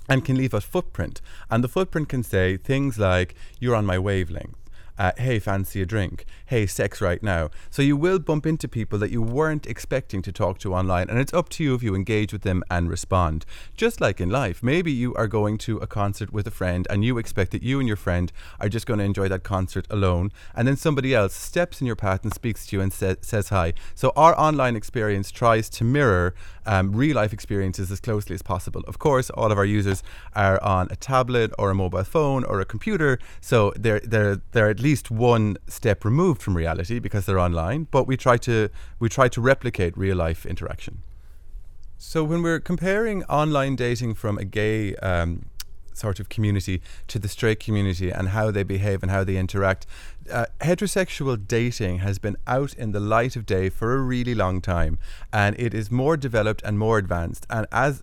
and 0.08 0.24
can 0.24 0.36
leave 0.36 0.54
a 0.54 0.60
footprint. 0.60 1.20
And 1.50 1.62
the 1.62 1.68
footprint 1.68 2.08
can 2.08 2.24
say 2.24 2.56
things 2.56 2.98
like, 2.98 3.36
You're 3.60 3.76
on 3.76 3.86
my 3.86 4.00
wavelength. 4.00 4.56
Uh, 4.98 5.12
hey, 5.16 5.38
fancy 5.38 5.80
a 5.80 5.86
drink? 5.86 6.24
Hey, 6.46 6.66
sex 6.66 7.00
right 7.00 7.22
now. 7.22 7.50
So 7.70 7.82
you 7.82 7.96
will 7.96 8.18
bump 8.18 8.44
into 8.44 8.66
people 8.66 8.98
that 8.98 9.12
you 9.12 9.22
weren't 9.22 9.64
expecting 9.64 10.22
to 10.22 10.32
talk 10.32 10.58
to 10.58 10.74
online, 10.74 11.08
and 11.08 11.20
it's 11.20 11.32
up 11.32 11.48
to 11.50 11.62
you 11.62 11.76
if 11.76 11.84
you 11.84 11.94
engage 11.94 12.32
with 12.32 12.42
them 12.42 12.64
and 12.68 12.90
respond. 12.90 13.46
Just 13.76 14.00
like 14.00 14.20
in 14.20 14.28
life, 14.28 14.60
maybe 14.60 14.90
you 14.90 15.14
are 15.14 15.28
going 15.28 15.56
to 15.58 15.76
a 15.76 15.86
concert 15.86 16.32
with 16.32 16.48
a 16.48 16.50
friend 16.50 16.84
and 16.90 17.04
you 17.04 17.16
expect 17.16 17.52
that 17.52 17.62
you 17.62 17.78
and 17.78 17.86
your 17.86 17.96
friend 17.96 18.32
are 18.58 18.68
just 18.68 18.86
going 18.86 18.98
to 18.98 19.04
enjoy 19.04 19.28
that 19.28 19.44
concert 19.44 19.86
alone, 19.88 20.32
and 20.56 20.66
then 20.66 20.76
somebody 20.76 21.14
else 21.14 21.32
steps 21.32 21.80
in 21.80 21.86
your 21.86 21.94
path 21.94 22.24
and 22.24 22.34
speaks 22.34 22.66
to 22.66 22.76
you 22.76 22.82
and 22.82 22.92
sa- 22.92 23.14
says 23.20 23.50
hi. 23.50 23.74
So 23.94 24.12
our 24.16 24.36
online 24.36 24.74
experience 24.74 25.30
tries 25.30 25.68
to 25.70 25.84
mirror 25.84 26.34
um, 26.66 26.90
real 26.92 27.14
life 27.14 27.32
experiences 27.32 27.92
as 27.92 28.00
closely 28.00 28.34
as 28.34 28.42
possible. 28.42 28.82
Of 28.88 28.98
course, 28.98 29.30
all 29.30 29.52
of 29.52 29.58
our 29.58 29.64
users 29.64 30.02
are 30.34 30.60
on 30.60 30.88
a 30.90 30.96
tablet 30.96 31.52
or 31.56 31.70
a 31.70 31.74
mobile 31.74 32.02
phone 32.02 32.42
or 32.42 32.60
a 32.60 32.64
computer, 32.64 33.20
so 33.40 33.72
they're 33.76 34.00
they're 34.00 34.42
they're 34.50 34.68
at 34.68 34.80
least 34.80 34.87
one 35.10 35.56
step 35.66 36.04
removed 36.04 36.42
from 36.42 36.56
reality 36.56 36.98
because 36.98 37.26
they're 37.26 37.38
online. 37.38 37.86
But 37.90 38.06
we 38.06 38.16
try 38.16 38.36
to 38.38 38.68
we 38.98 39.08
try 39.08 39.28
to 39.28 39.40
replicate 39.40 39.96
real 39.96 40.16
life 40.16 40.46
interaction. 40.46 41.02
So 41.96 42.22
when 42.22 42.42
we're 42.42 42.60
comparing 42.60 43.24
online 43.24 43.74
dating 43.74 44.14
from 44.14 44.38
a 44.38 44.44
gay 44.44 44.94
um, 44.96 45.46
sort 45.94 46.20
of 46.20 46.28
community 46.28 46.80
to 47.08 47.18
the 47.18 47.28
straight 47.28 47.58
community 47.58 48.10
and 48.10 48.28
how 48.28 48.52
they 48.52 48.62
behave 48.62 49.02
and 49.02 49.10
how 49.10 49.24
they 49.24 49.36
interact, 49.36 49.84
uh, 50.30 50.46
heterosexual 50.60 51.36
dating 51.46 51.98
has 51.98 52.18
been 52.18 52.36
out 52.46 52.72
in 52.74 52.92
the 52.92 53.00
light 53.00 53.34
of 53.34 53.44
day 53.44 53.68
for 53.68 53.94
a 53.94 54.00
really 54.00 54.34
long 54.34 54.60
time, 54.60 54.98
and 55.32 55.58
it 55.58 55.74
is 55.74 55.90
more 55.90 56.16
developed 56.16 56.62
and 56.64 56.78
more 56.78 56.98
advanced. 56.98 57.46
And 57.50 57.66
as 57.72 58.02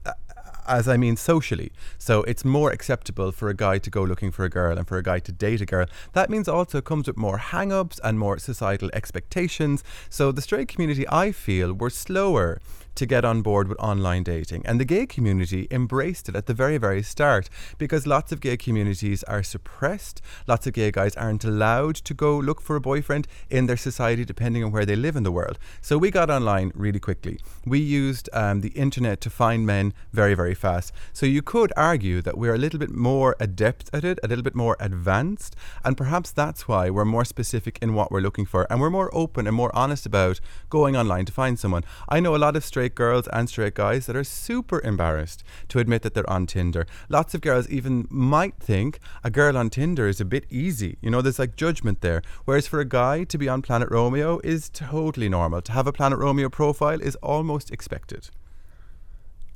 as 0.68 0.88
I 0.88 0.98
mean 0.98 1.16
socially. 1.16 1.72
So 1.98 2.24
it's 2.24 2.46
more 2.46 2.72
acceptable 2.72 3.32
for 3.32 3.50
a 3.50 3.54
guy 3.56 3.78
to 3.80 3.90
go 3.90 4.04
looking 4.04 4.32
for 4.32 4.46
a 4.46 4.50
girl 4.50 4.78
and 4.78 4.88
for 4.88 4.98
a 4.98 5.04
guy 5.04 5.20
to 5.20 5.32
date 5.32 5.62
a 5.62 5.66
girl. 5.66 5.88
That 6.14 6.30
means 6.30 6.48
also 6.48 6.82
comes 6.82 7.08
with 7.08 7.18
more 7.18 7.38
hang 7.38 7.72
ups 7.72 8.00
and 8.04 8.20
more 8.20 8.38
societal 8.40 8.90
expectations. 8.94 9.84
So 10.10 10.32
the 10.32 10.42
straight 10.42 10.68
community, 10.68 11.08
I 11.10 11.32
feel, 11.32 11.74
were 11.74 11.90
slower 11.90 12.60
to 12.96 13.06
get 13.06 13.26
on 13.26 13.42
board 13.42 13.68
with 13.68 13.80
online 13.80 14.24
dating. 14.24 14.66
And 14.66 14.80
the 14.80 14.86
gay 14.86 15.06
community 15.06 15.68
embraced 15.72 16.30
it 16.30 16.36
at 16.36 16.46
the 16.46 16.54
very, 16.54 16.78
very 16.78 17.04
start 17.04 17.50
because 17.78 18.08
lots 18.08 18.32
of 18.32 18.42
gay 18.42 18.58
communities 18.58 19.24
are 19.24 19.44
suppressed. 19.44 20.22
Lots 20.48 20.68
of 20.68 20.74
gay 20.74 20.92
guys 20.92 21.16
aren't 21.16 21.44
allowed 21.44 21.96
to 21.96 22.14
go 22.14 22.38
look 22.38 22.62
for 22.62 22.76
a 22.76 22.82
boyfriend 22.82 23.28
in 23.50 23.66
their 23.66 23.78
society 23.78 24.26
depending 24.26 24.64
on 24.64 24.72
where 24.72 24.86
they 24.86 24.96
live 24.96 25.16
in 25.16 25.24
the 25.24 25.32
world. 25.32 25.58
So 25.82 25.98
we 25.98 26.12
got 26.12 26.30
online 26.30 26.72
really 26.76 27.00
quickly. 27.00 27.40
We 27.66 27.80
used 27.80 28.30
um, 28.34 28.62
the 28.62 28.70
internet 28.70 29.22
to 29.22 29.30
find 29.30 29.66
men 29.66 29.94
very, 30.12 30.36
very 30.36 30.56
fast. 30.56 30.92
So 31.14 31.26
you 31.26 31.42
could 31.42 31.72
argue 31.76 32.22
that 32.22 32.38
we're 32.38 32.56
a 32.56 32.58
little 32.58 32.80
bit 32.80 32.92
more 32.92 33.36
adept 33.40 33.90
at 33.94 34.04
it, 34.04 34.20
a 34.24 34.28
little 34.28 34.44
bit 34.44 34.56
more 34.56 34.78
advanced, 34.80 35.56
and 35.84 35.98
perhaps 35.98 36.32
that's 36.32 36.68
why 36.68 36.90
we're 36.90 37.06
more 37.06 37.26
specific 37.26 37.80
in 37.82 37.94
what 37.94 38.12
we're 38.12 38.22
looking 38.22 38.46
for 38.46 38.68
and 38.70 38.82
we're 38.82 38.90
more 38.90 39.10
open 39.14 39.48
and 39.48 39.56
more 39.56 39.76
honest 39.76 40.06
about 40.06 40.40
going 40.70 40.96
online 40.96 41.26
to 41.26 41.32
find 41.32 41.58
someone. 41.60 41.84
I 42.10 42.20
know 42.20 42.36
a 42.36 42.38
lot 42.38 42.56
of 42.56 42.64
straight 42.64 42.85
girls 42.94 43.28
and 43.34 43.50
straight 43.50 43.74
guys 43.74 44.06
that 44.06 44.16
are 44.16 44.24
super 44.24 44.80
embarrassed 44.82 45.44
to 45.70 45.80
admit 45.80 46.04
that 46.04 46.14
they're 46.14 46.30
on 46.30 46.46
Tinder. 46.46 46.86
Lots 47.10 47.34
of 47.34 47.42
girls 47.42 47.68
even 47.70 48.06
might 48.12 48.60
think 48.60 49.00
a 49.24 49.32
girl 49.32 49.58
on 49.58 49.72
Tinder 49.72 50.08
is 50.08 50.22
a 50.22 50.26
bit 50.26 50.46
easy. 50.52 50.98
You 51.02 51.10
know, 51.10 51.24
there's 51.24 51.40
like 51.40 51.56
judgment 51.56 52.02
there. 52.02 52.22
Whereas 52.44 52.68
for 52.68 52.80
a 52.80 52.86
guy 52.86 53.24
to 53.24 53.38
be 53.38 53.50
on 53.50 53.64
Planet 53.64 53.90
Romeo 53.90 54.40
is 54.44 54.70
totally 54.70 55.30
normal. 55.30 55.62
To 55.64 55.72
have 55.72 55.88
a 55.88 55.94
Planet 55.94 56.20
Romeo 56.20 56.50
profile 56.50 57.02
is 57.02 57.16
almost 57.24 57.72
expected. 57.72 58.30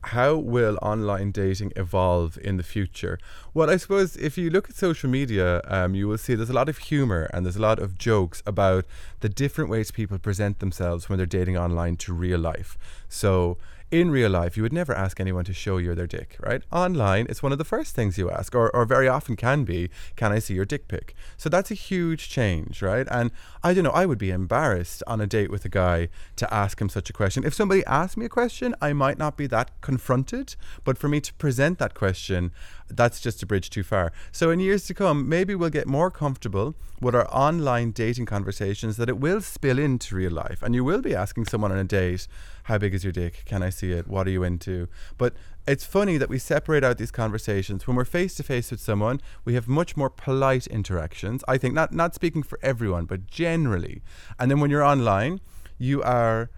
How 0.04 0.36
will 0.36 0.78
online 0.82 1.32
dating 1.32 1.74
evolve 1.76 2.38
in 2.42 2.58
the 2.58 2.64
future? 2.64 3.20
Well, 3.54 3.70
I 3.70 3.78
suppose 3.78 4.16
if 4.16 4.38
you 4.38 4.50
look 4.50 4.70
at 4.70 4.76
social 4.76 5.10
media, 5.10 5.62
um, 5.66 5.94
you 5.94 6.08
will 6.08 6.18
see 6.18 6.36
there's 6.36 6.50
a 6.50 6.54
lot 6.54 6.70
of 6.70 6.78
humor 6.78 7.30
and 7.34 7.46
there's 7.46 7.58
a 7.58 7.62
lot 7.62 7.80
of 7.80 7.98
jokes 7.98 8.42
about 8.46 8.86
the 9.20 9.30
different 9.30 9.70
ways 9.70 9.92
people 9.92 10.18
present 10.18 10.60
themselves 10.60 11.10
when 11.10 11.18
they're 11.18 11.26
dating 11.26 11.58
online 11.58 11.98
to 11.98 12.14
real 12.14 12.40
life. 12.40 12.78
So, 13.10 13.58
in 13.91 14.12
real 14.12 14.30
life, 14.30 14.56
you 14.56 14.63
would 14.63 14.73
never 14.73 14.93
ask 14.93 15.19
anyone 15.19 15.45
to 15.45 15.54
show 15.54 15.78
you 15.78 15.95
their 15.95 16.08
dick, 16.08 16.38
right? 16.39 16.62
Online, 16.71 17.25
it's 17.28 17.41
one 17.41 17.52
of 17.52 17.58
the 17.58 17.65
first 17.65 17.95
things 17.95 18.17
you 18.17 18.30
ask, 18.30 18.54
or, 18.54 18.69
or 18.75 18.86
very 18.86 19.08
often 19.08 19.36
can 19.36 19.63
be, 19.63 19.89
can 20.15 20.32
I 20.32 20.39
see 20.39 20.54
your 20.54 20.65
dick 20.65 20.88
pic? 20.88 21.15
So 21.38 21.49
that's 21.49 21.71
a 21.71 21.75
huge 21.75 22.30
change, 22.30 22.82
right? 22.82 23.08
And 23.10 23.32
I 23.63 23.73
don't 23.73 23.84
know, 23.84 23.89
I 23.91 24.06
would 24.06 24.19
be 24.19 24.30
embarrassed 24.30 25.02
on 25.08 25.19
a 25.19 25.28
date 25.28 25.49
with 25.49 25.65
a 25.65 25.69
guy 25.69 26.10
to 26.36 26.54
ask 26.54 26.80
him 26.80 26.89
such 26.89 27.10
a 27.10 27.13
question. 27.13 27.43
If 27.43 27.54
somebody 27.54 27.84
asked 27.86 28.17
me 28.17 28.25
a 28.25 28.30
question, 28.30 28.75
I 28.82 28.93
might 28.93 29.17
not 29.17 29.38
be 29.38 29.47
that 29.47 29.71
confronted, 29.82 30.56
but 30.84 30.97
for 30.97 31.08
me 31.08 31.19
to 31.21 31.34
present 31.36 31.80
that 31.80 31.95
question, 31.95 32.52
that's 32.89 33.19
just 33.19 33.41
a 33.43 33.45
bridge 33.45 33.69
too 33.69 33.84
far. 33.84 34.12
So 34.32 34.52
in 34.52 34.60
years 34.60 34.86
to 34.88 34.93
come, 34.93 35.28
maybe 35.28 35.56
we'll 35.56 35.69
get 35.69 35.88
more 35.88 36.12
comfortable 36.12 36.75
with 37.02 37.15
our 37.15 37.28
online 37.34 37.91
dating 37.91 38.25
conversations 38.25 38.97
that 38.97 39.10
it 39.10 39.17
will 39.19 39.41
spill 39.41 39.80
into 39.80 40.15
real 40.15 40.32
life. 40.32 40.62
And 40.62 40.75
you 40.75 40.84
will 40.84 41.02
be 41.02 41.15
asking 41.15 41.45
someone 41.45 41.71
on 41.71 41.78
a 41.78 41.84
date, 41.84 42.28
how 42.69 42.77
big 42.77 42.93
is 42.93 43.03
your 43.03 43.12
dick? 43.12 43.41
Can 43.45 43.63
I 43.63 43.71
see 43.71 43.91
it? 43.91 44.08
What 44.08 44.27
are 44.27 44.29
you 44.29 44.43
into? 44.43 44.88
But 45.17 45.34
it's 45.67 45.84
funny 45.84 46.17
that 46.17 46.29
we 46.29 46.38
separate 46.38 46.84
out 46.84 46.99
these 46.99 47.10
conversations. 47.10 47.88
When 47.88 47.97
we're 47.97 48.05
face 48.05 48.36
to 48.36 48.43
face 48.43 48.69
with 48.69 48.79
someone, 48.79 49.21
we 49.43 49.55
have 49.55 49.67
much 49.67 49.97
more 49.97 50.10
polite 50.10 50.67
interactions. 50.67 51.43
I 51.47 51.58
think 51.58 51.73
not 51.73 51.91
not 51.93 52.13
speaking 52.13 52.43
for 52.43 52.60
everyone, 52.62 53.05
but 53.05 53.25
generally. 53.25 54.03
And 54.38 54.51
then 54.51 54.60
when 54.60 54.69
you're 54.69 54.84
online, 54.84 55.41
you 55.79 56.03
are 56.03 56.51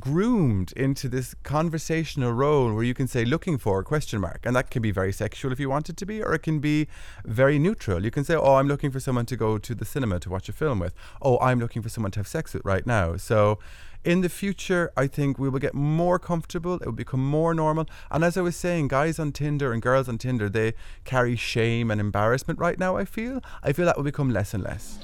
groomed 0.00 0.72
into 0.72 1.08
this 1.08 1.34
conversational 1.42 2.32
role 2.32 2.74
where 2.74 2.84
you 2.84 2.94
can 2.94 3.06
say 3.06 3.24
looking 3.24 3.58
for 3.58 3.82
question 3.82 4.20
mark. 4.20 4.40
And 4.44 4.54
that 4.56 4.70
can 4.70 4.82
be 4.82 4.90
very 4.90 5.12
sexual 5.12 5.52
if 5.52 5.60
you 5.60 5.68
want 5.68 5.88
it 5.88 5.96
to 5.98 6.06
be 6.06 6.22
or 6.22 6.34
it 6.34 6.42
can 6.42 6.58
be 6.58 6.88
very 7.24 7.58
neutral. 7.58 8.04
You 8.04 8.10
can 8.10 8.24
say 8.24 8.34
oh 8.34 8.54
i'm 8.56 8.68
looking 8.68 8.90
for 8.90 9.00
someone 9.00 9.26
to 9.26 9.36
go 9.36 9.58
to 9.58 9.74
the 9.74 9.84
cinema 9.84 10.20
to 10.20 10.30
watch 10.30 10.48
a 10.48 10.52
film 10.52 10.78
with. 10.78 10.94
Oh 11.22 11.38
i'm 11.40 11.60
looking 11.60 11.82
for 11.82 11.88
someone 11.88 12.12
to 12.12 12.20
have 12.20 12.28
sex 12.28 12.54
with 12.54 12.64
right 12.64 12.86
now. 12.86 13.16
So 13.16 13.58
in 14.04 14.20
the 14.20 14.28
future 14.28 14.92
i 14.98 15.06
think 15.06 15.38
we 15.38 15.48
will 15.48 15.60
get 15.60 15.74
more 15.74 16.18
comfortable. 16.18 16.74
It 16.74 16.86
will 16.86 16.92
become 16.92 17.24
more 17.24 17.54
normal. 17.54 17.86
And 18.10 18.24
as 18.24 18.36
i 18.36 18.40
was 18.40 18.56
saying 18.56 18.88
guys 18.88 19.18
on 19.18 19.32
tinder 19.32 19.72
and 19.72 19.80
girls 19.80 20.08
on 20.08 20.18
tinder 20.18 20.48
they 20.48 20.74
carry 21.04 21.36
shame 21.36 21.90
and 21.90 22.00
embarrassment 22.00 22.58
right 22.58 22.78
now 22.78 22.96
i 22.96 23.04
feel. 23.04 23.42
I 23.62 23.72
feel 23.72 23.86
that 23.86 23.96
will 23.96 24.04
become 24.04 24.30
less 24.30 24.54
and 24.54 24.62
less 24.62 24.98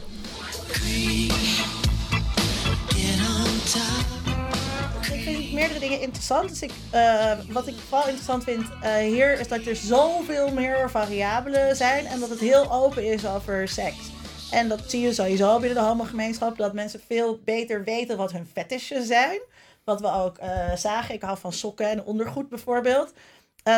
dingen 5.81 6.01
interessant. 6.01 6.49
Dus 6.49 6.63
ik, 6.63 6.73
eh, 6.91 7.33
wat 7.49 7.67
ik 7.67 7.75
vooral 7.89 8.07
interessant 8.07 8.45
vind 8.45 8.67
eh, 8.83 8.97
hier 8.97 9.41
is 9.41 9.49
dat 9.49 9.65
er 9.65 9.77
zoveel 9.77 10.53
meer 10.53 10.91
variabelen 10.91 11.77
zijn 11.77 12.07
en 12.07 12.21
dat 12.21 12.29
het 12.29 12.41
heel 12.41 12.73
open 12.73 13.05
is 13.05 13.27
over 13.27 13.69
seks. 13.69 14.11
En 14.51 14.69
dat 14.69 14.83
zie 14.87 15.01
je 15.01 15.13
sowieso 15.13 15.59
binnen 15.59 15.79
de 15.83 15.89
homogemeenschap, 15.89 16.57
dat 16.57 16.73
mensen 16.73 17.01
veel 17.07 17.41
beter 17.45 17.85
weten 17.85 18.17
wat 18.17 18.33
hun 18.33 18.49
fetishes 18.53 19.07
zijn. 19.07 19.41
Wat 19.85 20.01
we 20.01 20.13
ook 20.13 20.39
eh, 20.39 20.77
zagen, 20.77 21.15
ik 21.15 21.23
hou 21.23 21.39
van 21.39 21.53
sokken 21.53 21.89
en 21.89 22.05
ondergoed 22.05 22.49
bijvoorbeeld. 22.49 23.13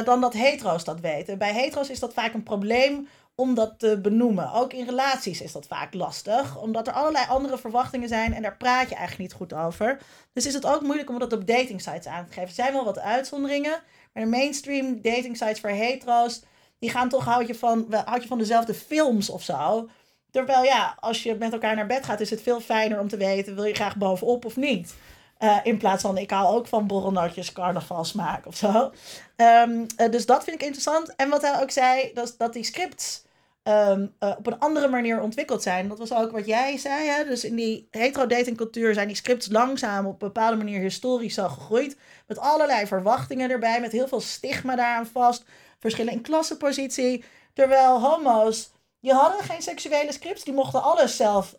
dan 0.04 0.20
dat 0.20 0.32
hetero's 0.32 0.84
dat 0.84 1.00
weten. 1.00 1.38
Bij 1.38 1.52
hetero's 1.52 1.88
is 1.88 1.98
dat 1.98 2.12
vaak 2.12 2.34
een 2.34 2.42
probleem 2.42 3.08
om 3.34 3.54
dat 3.54 3.78
te 3.78 3.98
benoemen. 4.00 4.52
Ook 4.52 4.72
in 4.72 4.84
relaties 4.84 5.40
is 5.40 5.52
dat 5.52 5.66
vaak 5.66 5.94
lastig, 5.94 6.58
omdat 6.58 6.86
er 6.86 6.92
allerlei 6.92 7.26
andere 7.28 7.58
verwachtingen 7.58 8.08
zijn 8.08 8.34
en 8.34 8.42
daar 8.42 8.56
praat 8.56 8.88
je 8.88 8.94
eigenlijk 8.94 9.30
niet 9.30 9.40
goed 9.40 9.54
over. 9.54 9.98
Dus 10.32 10.46
is 10.46 10.54
het 10.54 10.66
ook 10.66 10.82
moeilijk 10.82 11.10
om 11.10 11.18
dat 11.18 11.32
op 11.32 11.46
dating 11.46 11.80
sites 11.80 12.06
aan 12.06 12.26
te 12.26 12.32
geven. 12.32 12.48
Er 12.48 12.54
zijn 12.54 12.72
wel 12.72 12.84
wat 12.84 12.98
uitzonderingen, 12.98 13.82
maar 14.12 14.22
de 14.22 14.28
mainstream 14.28 15.02
dating 15.02 15.36
sites 15.36 15.60
voor 15.60 15.70
hetero's, 15.70 16.42
die 16.78 16.90
gaan 16.90 17.08
toch, 17.08 17.24
houd 17.24 17.46
je 17.46 17.54
van, 17.54 17.94
houd 18.04 18.22
je 18.22 18.28
van 18.28 18.38
dezelfde 18.38 18.74
films 18.74 19.30
of 19.30 19.42
zo. 19.42 19.88
Terwijl 20.30 20.62
ja, 20.62 20.96
als 21.00 21.22
je 21.22 21.34
met 21.34 21.52
elkaar 21.52 21.76
naar 21.76 21.86
bed 21.86 22.04
gaat, 22.04 22.20
is 22.20 22.30
het 22.30 22.42
veel 22.42 22.60
fijner 22.60 23.00
om 23.00 23.08
te 23.08 23.16
weten, 23.16 23.54
wil 23.54 23.64
je 23.64 23.74
graag 23.74 23.96
bovenop 23.96 24.44
of 24.44 24.56
niet. 24.56 24.94
Eh, 25.42 25.58
in 25.62 25.76
plaats 25.78 26.02
van, 26.02 26.18
ik 26.18 26.30
hou 26.30 26.56
ook 26.56 26.66
van 26.66 26.86
borrelnootjes, 26.86 27.52
carnavalsmaak 27.52 28.46
of 28.46 28.56
zo. 28.56 28.92
Ehm, 29.36 29.84
eh, 29.96 30.10
dus 30.10 30.26
dat 30.26 30.44
vind 30.44 30.56
ik 30.56 30.62
interessant. 30.62 31.14
En 31.16 31.28
wat 31.28 31.42
hij 31.42 31.60
ook 31.62 31.70
zei, 31.70 32.10
dat, 32.14 32.34
dat 32.38 32.52
die 32.52 32.64
scripts 32.64 33.24
ehm, 33.62 34.06
eh, 34.18 34.34
op 34.38 34.46
een 34.46 34.58
andere 34.58 34.88
manier 34.88 35.20
ontwikkeld 35.20 35.62
zijn. 35.62 35.88
Dat 35.88 35.98
was 35.98 36.12
ook 36.12 36.30
wat 36.30 36.46
jij 36.46 36.76
zei. 36.78 37.08
Hè? 37.08 37.24
Dus 37.24 37.44
in 37.44 37.54
die 37.56 37.88
hetero-datingcultuur 37.90 38.94
zijn 38.94 39.06
die 39.06 39.16
scripts 39.16 39.50
langzaam 39.50 40.06
op 40.06 40.12
een 40.12 40.28
bepaalde 40.28 40.56
manier 40.56 40.80
historisch 40.80 41.34
zo 41.34 41.48
gegroeid. 41.48 41.96
Met 42.26 42.38
allerlei 42.38 42.86
verwachtingen 42.86 43.50
erbij, 43.50 43.80
met 43.80 43.92
heel 43.92 44.08
veel 44.08 44.20
stigma 44.20 44.76
daaraan 44.76 45.06
vast. 45.06 45.44
Verschillen 45.78 46.12
in 46.12 46.22
klassenpositie. 46.22 47.24
Terwijl 47.52 48.00
homo's, 48.00 48.72
die 49.00 49.12
hadden 49.12 49.44
geen 49.44 49.62
seksuele 49.62 50.12
scripts. 50.12 50.44
Die 50.44 50.54
mochten 50.54 50.82
alles 50.82 51.16
zelf 51.16 51.56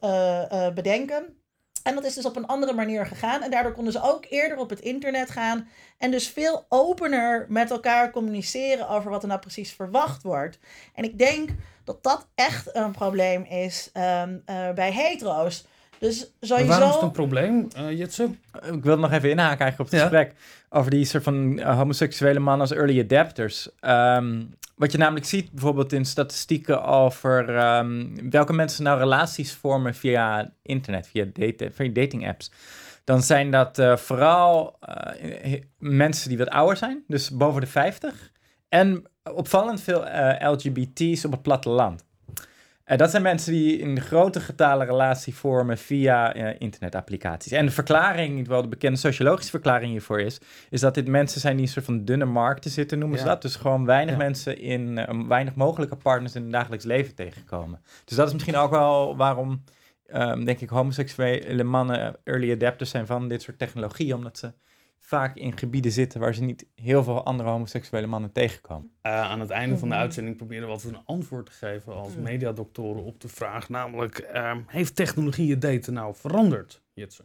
bedenken. 0.73 1.42
En 1.83 1.95
dat 1.95 2.03
is 2.03 2.13
dus 2.13 2.25
op 2.25 2.35
een 2.35 2.47
andere 2.47 2.73
manier 2.73 3.05
gegaan. 3.05 3.41
En 3.41 3.51
daardoor 3.51 3.71
konden 3.73 3.93
ze 3.93 4.01
ook 4.01 4.25
eerder 4.29 4.57
op 4.57 4.69
het 4.69 4.79
internet 4.79 5.29
gaan. 5.29 5.67
En 5.97 6.11
dus 6.11 6.27
veel 6.27 6.65
opener 6.69 7.45
met 7.49 7.71
elkaar 7.71 8.11
communiceren 8.11 8.89
over 8.89 9.11
wat 9.11 9.21
er 9.21 9.27
nou 9.27 9.39
precies 9.39 9.71
verwacht 9.71 10.23
wordt. 10.23 10.59
En 10.93 11.03
ik 11.03 11.17
denk 11.17 11.49
dat 11.83 12.03
dat 12.03 12.27
echt 12.35 12.75
een 12.75 12.91
probleem 12.91 13.43
is 13.43 13.89
ehm, 13.93 14.37
eh, 14.45 14.71
bij 14.71 14.91
hetero's. 14.91 15.65
Dus 16.03 16.31
sowieso. 16.41 16.67
waarom 16.69 16.87
is 16.89 16.93
het 16.93 17.03
een 17.03 17.11
probleem, 17.11 17.67
uh, 17.77 17.97
Jitse? 17.97 18.29
Ik 18.71 18.83
wilde 18.83 19.01
nog 19.01 19.11
even 19.11 19.29
inhaken 19.29 19.59
eigenlijk 19.59 19.79
op 19.79 19.85
het 19.85 19.95
Ja. 19.95 20.01
gesprek 20.01 20.33
over 20.69 20.91
die 20.91 21.05
soort 21.05 21.23
van 21.23 21.59
eh, 21.59 21.77
homoseksuele 21.77 22.39
mannen 22.39 22.61
als 22.61 22.77
early 22.77 22.99
adapters. 22.99 23.69
Ehm, 23.79 24.41
wat 24.75 24.91
je 24.91 24.97
namelijk 24.97 25.25
ziet 25.25 25.51
bijvoorbeeld 25.51 25.93
in 25.93 26.05
statistieken 26.05 26.83
over 26.83 27.55
ehm, 27.55 28.05
welke 28.29 28.53
mensen 28.53 28.83
nou 28.83 28.99
relaties 28.99 29.53
vormen 29.53 29.93
via 29.95 30.51
internet, 30.61 31.07
via, 31.07 31.25
date, 31.33 31.69
via 31.71 31.89
dating 31.93 32.27
apps. 32.27 32.51
Dan 33.03 33.21
zijn 33.21 33.51
dat 33.51 33.79
eh, 33.79 33.95
vooral 33.97 34.77
eh, 34.79 35.61
mensen 35.77 36.29
die 36.29 36.37
wat 36.37 36.49
ouder 36.49 36.77
zijn, 36.77 37.03
dus 37.07 37.29
boven 37.29 37.61
de 37.61 37.67
50. 37.67 38.31
En 38.69 39.03
opvallend 39.33 39.81
veel 39.81 40.05
eh, 40.07 40.51
LGBT's 40.51 41.25
op 41.25 41.31
het 41.31 41.41
platteland. 41.41 42.05
Eh, 42.83 42.97
dat 42.97 43.09
zijn 43.09 43.21
mensen 43.23 43.51
die 43.51 43.77
in 43.77 44.01
grote 44.01 44.39
getalen 44.39 44.85
relatie 44.87 45.35
vormen 45.35 45.77
via 45.77 46.33
eh, 46.33 46.55
internetapplicaties. 46.59 47.51
En 47.51 47.65
de 47.65 47.71
verklaring, 47.71 48.47
wel 48.47 48.61
de 48.61 48.67
bekende 48.67 48.97
sociologische 48.99 49.51
verklaring 49.51 49.91
hiervoor 49.91 50.19
is, 50.19 50.39
is 50.69 50.81
dat 50.81 50.93
dit 50.95 51.07
mensen 51.07 51.41
zijn 51.41 51.55
die 51.55 51.65
een 51.65 51.71
soort 51.71 51.85
van 51.85 52.05
dunne 52.05 52.25
markten 52.25 52.71
zitten, 52.71 52.99
noemen 52.99 53.17
ze 53.17 53.23
Ja. 53.25 53.29
dat. 53.31 53.41
Dus 53.41 53.55
gewoon 53.55 53.85
weinig 53.85 54.13
Ja. 54.13 54.19
mensen 54.19 54.59
in, 54.59 54.97
eh, 54.97 55.27
weinig 55.27 55.55
mogelijke 55.55 55.95
partners 55.95 56.35
in 56.35 56.41
het 56.41 56.51
dagelijks 56.51 56.85
leven 56.85 57.15
tegenkomen. 57.15 57.81
Dus 58.05 58.17
dat 58.17 58.27
is 58.27 58.33
misschien 58.33 58.55
ook 58.55 58.71
wel 58.71 59.17
waarom, 59.17 59.63
ehm, 60.05 60.43
denk 60.43 60.59
ik, 60.59 60.69
homoseksuele 60.69 61.63
mannen 61.63 62.15
early 62.23 62.51
adapters 62.51 62.89
zijn 62.89 63.05
van 63.05 63.27
dit 63.27 63.41
soort 63.41 63.57
technologie, 63.59 64.15
omdat 64.15 64.37
ze 64.37 64.51
vaak 65.05 65.35
in 65.35 65.57
gebieden 65.57 65.91
zitten 65.91 66.19
waar 66.19 66.33
ze 66.33 66.43
niet 66.43 66.65
heel 66.75 67.03
veel 67.03 67.23
andere 67.25 67.49
homoseksuele 67.49 68.07
mannen 68.07 68.31
tegenkomen. 68.31 68.91
Uh, 69.03 69.21
aan 69.21 69.39
het 69.39 69.49
einde 69.49 69.77
van 69.77 69.87
de 69.87 69.93
Mhm. 69.93 70.03
uitzending 70.03 70.37
proberen 70.37 70.65
we 70.65 70.71
altijd 70.73 70.93
een 70.93 71.01
antwoord 71.05 71.45
te 71.45 71.51
geven 71.51 71.93
als 71.93 72.13
Mhm. 72.13 72.21
mediadoktoren 72.21 73.03
op 73.03 73.21
de 73.21 73.27
vraag. 73.27 73.69
Namelijk, 73.69 74.17
ehm, 74.17 74.59
heeft 74.67 74.95
technologie 74.95 75.51
het 75.51 75.61
daten 75.61 75.93
nou 75.93 76.15
veranderd, 76.15 76.81
Jitse? 76.93 77.23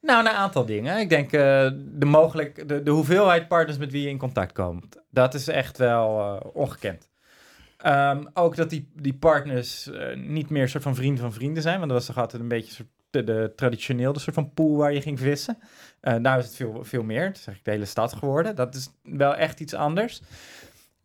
Nou, 0.00 0.20
een 0.20 0.32
aantal 0.32 0.64
dingen. 0.64 0.98
Ik 1.00 1.08
denk 1.08 1.32
eh, 1.32 1.70
de, 1.76 2.04
mogelijk, 2.06 2.68
de, 2.68 2.82
de 2.82 2.90
hoeveelheid 2.90 3.48
partners 3.48 3.78
met 3.78 3.92
wie 3.92 4.02
je 4.02 4.08
in 4.08 4.18
contact 4.18 4.52
komt. 4.52 4.96
Dat 5.10 5.34
is 5.34 5.48
echt 5.48 5.78
wel 5.78 6.18
eh, 6.20 6.46
ongekend. 6.52 7.08
Ehm, 7.78 8.24
ook 8.34 8.56
dat 8.56 8.70
die, 8.70 8.88
die 8.94 9.14
partners 9.14 9.90
eh, 9.90 10.16
niet 10.16 10.50
meer 10.50 10.68
soort 10.68 10.82
van 10.82 10.94
vrienden 10.94 11.20
van 11.22 11.32
vrienden 11.32 11.62
zijn. 11.62 11.78
Want 11.78 11.90
dat 11.90 11.98
was 11.98 12.06
toch 12.06 12.18
altijd 12.18 12.42
een 12.42 12.48
beetje 12.48 12.72
soort 12.74 12.88
de, 13.10 13.24
de 13.24 13.52
traditioneel 13.56 14.12
de 14.12 14.18
soort 14.18 14.34
van 14.34 14.52
pool 14.54 14.76
waar 14.76 14.92
je 14.92 15.00
ging 15.00 15.18
vissen. 15.18 15.58
Eh 16.00 16.14
nou 16.14 16.38
is 16.38 16.44
het 16.44 16.56
veel, 16.56 16.84
veel 16.84 17.02
meer. 17.02 17.24
Het 17.24 17.36
is 17.36 17.46
eigenlijk 17.46 17.64
de 17.64 17.70
hele 17.70 17.84
stad 17.84 18.12
geworden. 18.14 18.56
Dat 18.56 18.74
is 18.74 18.90
wel 19.02 19.34
echt 19.34 19.60
iets 19.60 19.74
anders. 19.74 20.22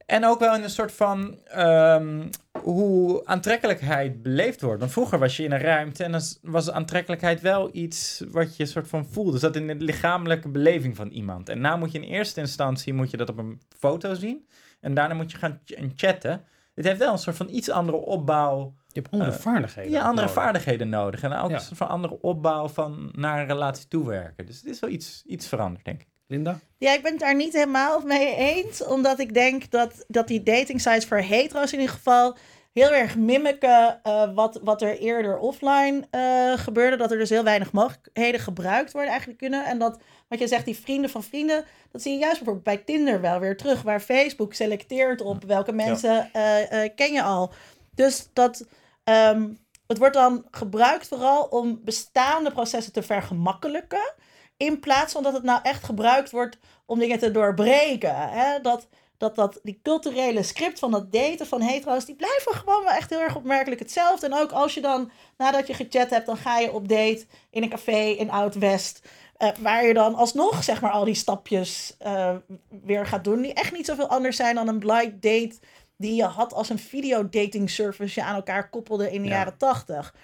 En 0.05 0.25
ook 0.25 0.39
wel 0.39 0.55
in 0.55 0.63
een 0.63 0.69
soort 0.69 0.91
van 0.91 1.37
ehm, 1.45 2.27
hoe 2.61 3.25
aantrekkelijkheid 3.25 4.21
beleefd 4.21 4.61
wordt. 4.61 4.79
Want 4.79 4.91
vroeger 4.91 5.19
was 5.19 5.37
je 5.37 5.43
in 5.43 5.51
een 5.51 5.59
ruimte 5.59 6.03
en 6.03 6.11
dan 6.11 6.21
was 6.41 6.71
aantrekkelijkheid 6.71 7.41
wel 7.41 7.69
iets 7.71 8.23
wat 8.31 8.57
je 8.57 8.65
soort 8.65 8.87
van 8.87 9.05
voelde. 9.05 9.37
Zat 9.37 9.55
in 9.55 9.67
de 9.67 9.75
lichamelijke 9.75 10.49
beleving 10.49 10.95
van 10.95 11.07
iemand. 11.09 11.49
En 11.49 11.61
nou 11.61 11.79
moet 11.79 11.91
je 11.91 11.99
in 11.99 12.09
eerste 12.09 12.39
instantie 12.39 12.93
moet 12.93 13.11
je 13.11 13.17
dat 13.17 13.29
op 13.29 13.37
een 13.37 13.61
foto 13.77 14.13
zien. 14.13 14.47
En 14.79 14.93
daarna 14.93 15.13
moet 15.13 15.31
je 15.31 15.37
gaan 15.37 15.59
ch- 15.65 15.79
chatten. 15.95 16.43
Het 16.73 16.85
heeft 16.85 16.99
wel 16.99 17.11
een 17.11 17.17
soort 17.17 17.35
van 17.35 17.49
iets 17.49 17.69
andere 17.69 17.97
opbouw. 17.97 18.73
Je 18.93 18.99
hebt 19.01 19.13
andere 19.13 19.31
Eh, 19.31 19.37
vaardigheden. 19.37 19.91
Ja, 19.91 19.99
andere 20.01 20.27
nodig. 20.27 20.43
vaardigheden 20.43 20.89
nodig. 20.89 21.23
En 21.23 21.33
ook 21.33 21.49
Ja. 21.49 21.55
een 21.55 21.61
soort 21.61 21.77
van 21.77 21.87
andere 21.87 22.21
opbouw 22.21 22.67
van 22.67 23.09
naar 23.15 23.39
een 23.39 23.47
relatie 23.47 23.87
toewerken. 23.87 24.45
Dus 24.45 24.55
het 24.55 24.65
is 24.65 24.79
wel 24.79 24.89
iets, 24.89 25.23
iets 25.25 25.47
veranderd, 25.47 25.85
denk 25.85 26.01
ik. 26.01 26.07
Linda? 26.27 26.59
Ja, 26.77 26.93
ik 26.93 27.01
ben 27.01 27.11
het 27.11 27.19
daar 27.21 27.35
niet 27.35 27.53
helemaal 27.53 27.99
mee 28.01 28.35
eens. 28.35 28.83
Omdat 28.85 29.19
ik 29.19 29.33
denk 29.33 29.71
dat, 29.71 30.05
dat 30.07 30.27
die 30.27 30.43
dating 30.43 30.81
sites 30.81 31.05
voor 31.05 31.17
hetero's 31.17 31.71
in 31.73 31.79
ieder 31.79 31.95
geval 31.95 32.35
heel 32.73 32.91
erg 32.91 33.17
mimiken 33.17 33.99
uh, 34.07 34.33
wat, 34.35 34.59
wat 34.63 34.81
er 34.81 34.97
eerder 34.97 35.37
offline 35.37 36.03
uh, 36.11 36.57
gebeurde. 36.57 36.97
Dat 36.97 37.11
er 37.11 37.17
dus 37.17 37.29
heel 37.29 37.43
weinig 37.43 37.71
mogelijkheden 37.71 38.39
gebruikt 38.39 38.91
worden 38.91 39.09
eigenlijk 39.09 39.39
kunnen. 39.39 39.65
En 39.65 39.79
dat, 39.79 39.99
wat 40.27 40.39
je 40.39 40.47
zegt, 40.47 40.65
die 40.65 40.77
vrienden 40.77 41.09
van 41.09 41.23
vrienden, 41.23 41.65
dat 41.91 42.01
zie 42.01 42.11
je 42.13 42.19
juist 42.19 42.35
bijvoorbeeld 42.37 42.65
bij 42.75 42.77
Tinder 42.85 43.21
wel 43.21 43.39
weer 43.39 43.57
terug. 43.57 43.81
Waar 43.81 43.99
Facebook 43.99 44.53
selecteert 44.53 45.21
op 45.21 45.43
welke 45.43 45.71
mensen 45.71 46.29
ja. 46.33 46.83
uh, 46.83 46.89
ken 46.95 47.13
je 47.13 47.21
al. 47.23 47.51
Dus 47.95 48.29
dat, 48.33 48.65
um, 49.03 49.57
het 49.87 49.97
wordt 49.97 50.13
dan 50.13 50.45
gebruikt 50.51 51.07
vooral 51.07 51.43
om 51.43 51.79
bestaande 51.83 52.51
processen 52.51 52.93
te 52.93 53.03
vergemakkelijken. 53.03 54.13
In 54.57 54.79
plaats 54.79 55.13
van 55.13 55.23
dat 55.23 55.33
het 55.33 55.43
nou 55.43 55.59
echt 55.63 55.83
gebruikt 55.83 56.31
wordt 56.31 56.57
om 56.85 56.99
dingen 56.99 57.19
te 57.19 57.31
doorbreken. 57.31 58.15
Hè? 58.15 58.61
Dat 58.61 58.87
dat, 59.23 59.35
dat 59.35 59.59
die 59.63 59.79
culturele 59.83 60.43
script 60.43 60.79
van 60.79 60.91
dat 60.91 61.11
daten 61.11 61.47
van 61.47 61.61
hetero's, 61.61 62.05
die 62.05 62.15
blijven 62.15 62.53
gewoon 62.53 62.83
wel 62.83 62.93
echt 62.93 63.09
heel 63.09 63.21
erg 63.21 63.35
opmerkelijk 63.35 63.81
hetzelfde. 63.81 64.25
En 64.25 64.33
ook 64.33 64.51
als 64.51 64.73
je 64.73 64.81
dan, 64.81 65.11
nadat 65.37 65.67
je 65.67 65.73
gechat 65.73 66.09
hebt, 66.09 66.25
dan 66.25 66.37
ga 66.37 66.59
je 66.59 66.73
op 66.73 66.87
date 66.87 67.25
in 67.49 67.63
een 67.63 67.69
café 67.69 67.99
in 67.99 68.31
Oud-West. 68.31 69.07
Uh, 69.37 69.49
waar 69.59 69.85
je 69.85 69.93
dan 69.93 70.15
alsnog, 70.15 70.63
zeg 70.63 70.81
maar, 70.81 70.91
al 70.91 71.05
die 71.05 71.13
stapjes 71.15 71.95
uh, 72.05 72.35
weer 72.83 73.05
gaat 73.05 73.23
doen. 73.23 73.41
Die 73.41 73.53
echt 73.53 73.73
niet 73.73 73.85
zoveel 73.85 74.07
anders 74.07 74.35
zijn 74.35 74.55
dan 74.55 74.67
een 74.67 74.79
blind 74.79 75.21
date 75.21 75.55
die 76.03 76.15
je 76.15 76.23
had 76.23 76.53
als 76.53 76.69
een 76.69 76.79
videodating 76.79 77.69
service 77.69 78.19
je 78.19 78.25
aan 78.25 78.35
elkaar 78.35 78.69
koppelde 78.69 79.11
in 79.11 79.21
de 79.21 79.27
ja. 79.27 79.33
jaren 79.33 79.57
tachtig. 79.57 80.15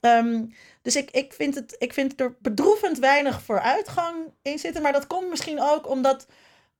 Um, 0.00 0.54
dus 0.82 0.96
ik, 0.96 1.10
ik, 1.10 1.32
vind 1.32 1.54
het, 1.54 1.76
ik 1.78 1.92
vind 1.92 2.20
er 2.20 2.36
bedroevend 2.40 2.98
weinig 2.98 3.42
vooruitgang 3.42 4.16
in 4.42 4.58
zitten. 4.58 4.82
Maar 4.82 4.92
dat 4.92 5.06
komt 5.06 5.28
misschien 5.28 5.60
ook 5.60 5.88
omdat 5.88 6.26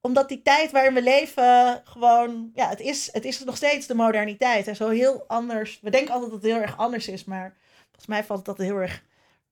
omdat 0.01 0.29
die 0.29 0.42
tijd 0.42 0.71
waarin 0.71 0.94
we 0.94 1.03
leven 1.03 1.83
gewoon, 1.85 2.51
ja, 2.55 2.68
het 2.68 2.81
is, 2.81 3.09
het 3.12 3.25
is 3.25 3.44
nog 3.44 3.57
steeds 3.57 3.87
de 3.87 3.94
moderniteit. 3.94 4.66
En 4.66 4.77
zo 4.77 4.88
heel 4.88 5.25
anders. 5.27 5.79
We 5.83 5.90
denken 5.90 6.12
altijd 6.12 6.31
dat 6.31 6.42
het 6.42 6.53
heel 6.53 6.61
erg 6.61 6.77
anders 6.77 7.09
is, 7.09 7.25
maar 7.25 7.57
volgens 7.85 8.07
mij 8.07 8.25
valt 8.25 8.44
dat 8.44 8.59
heel 8.59 8.77
erg 8.77 9.03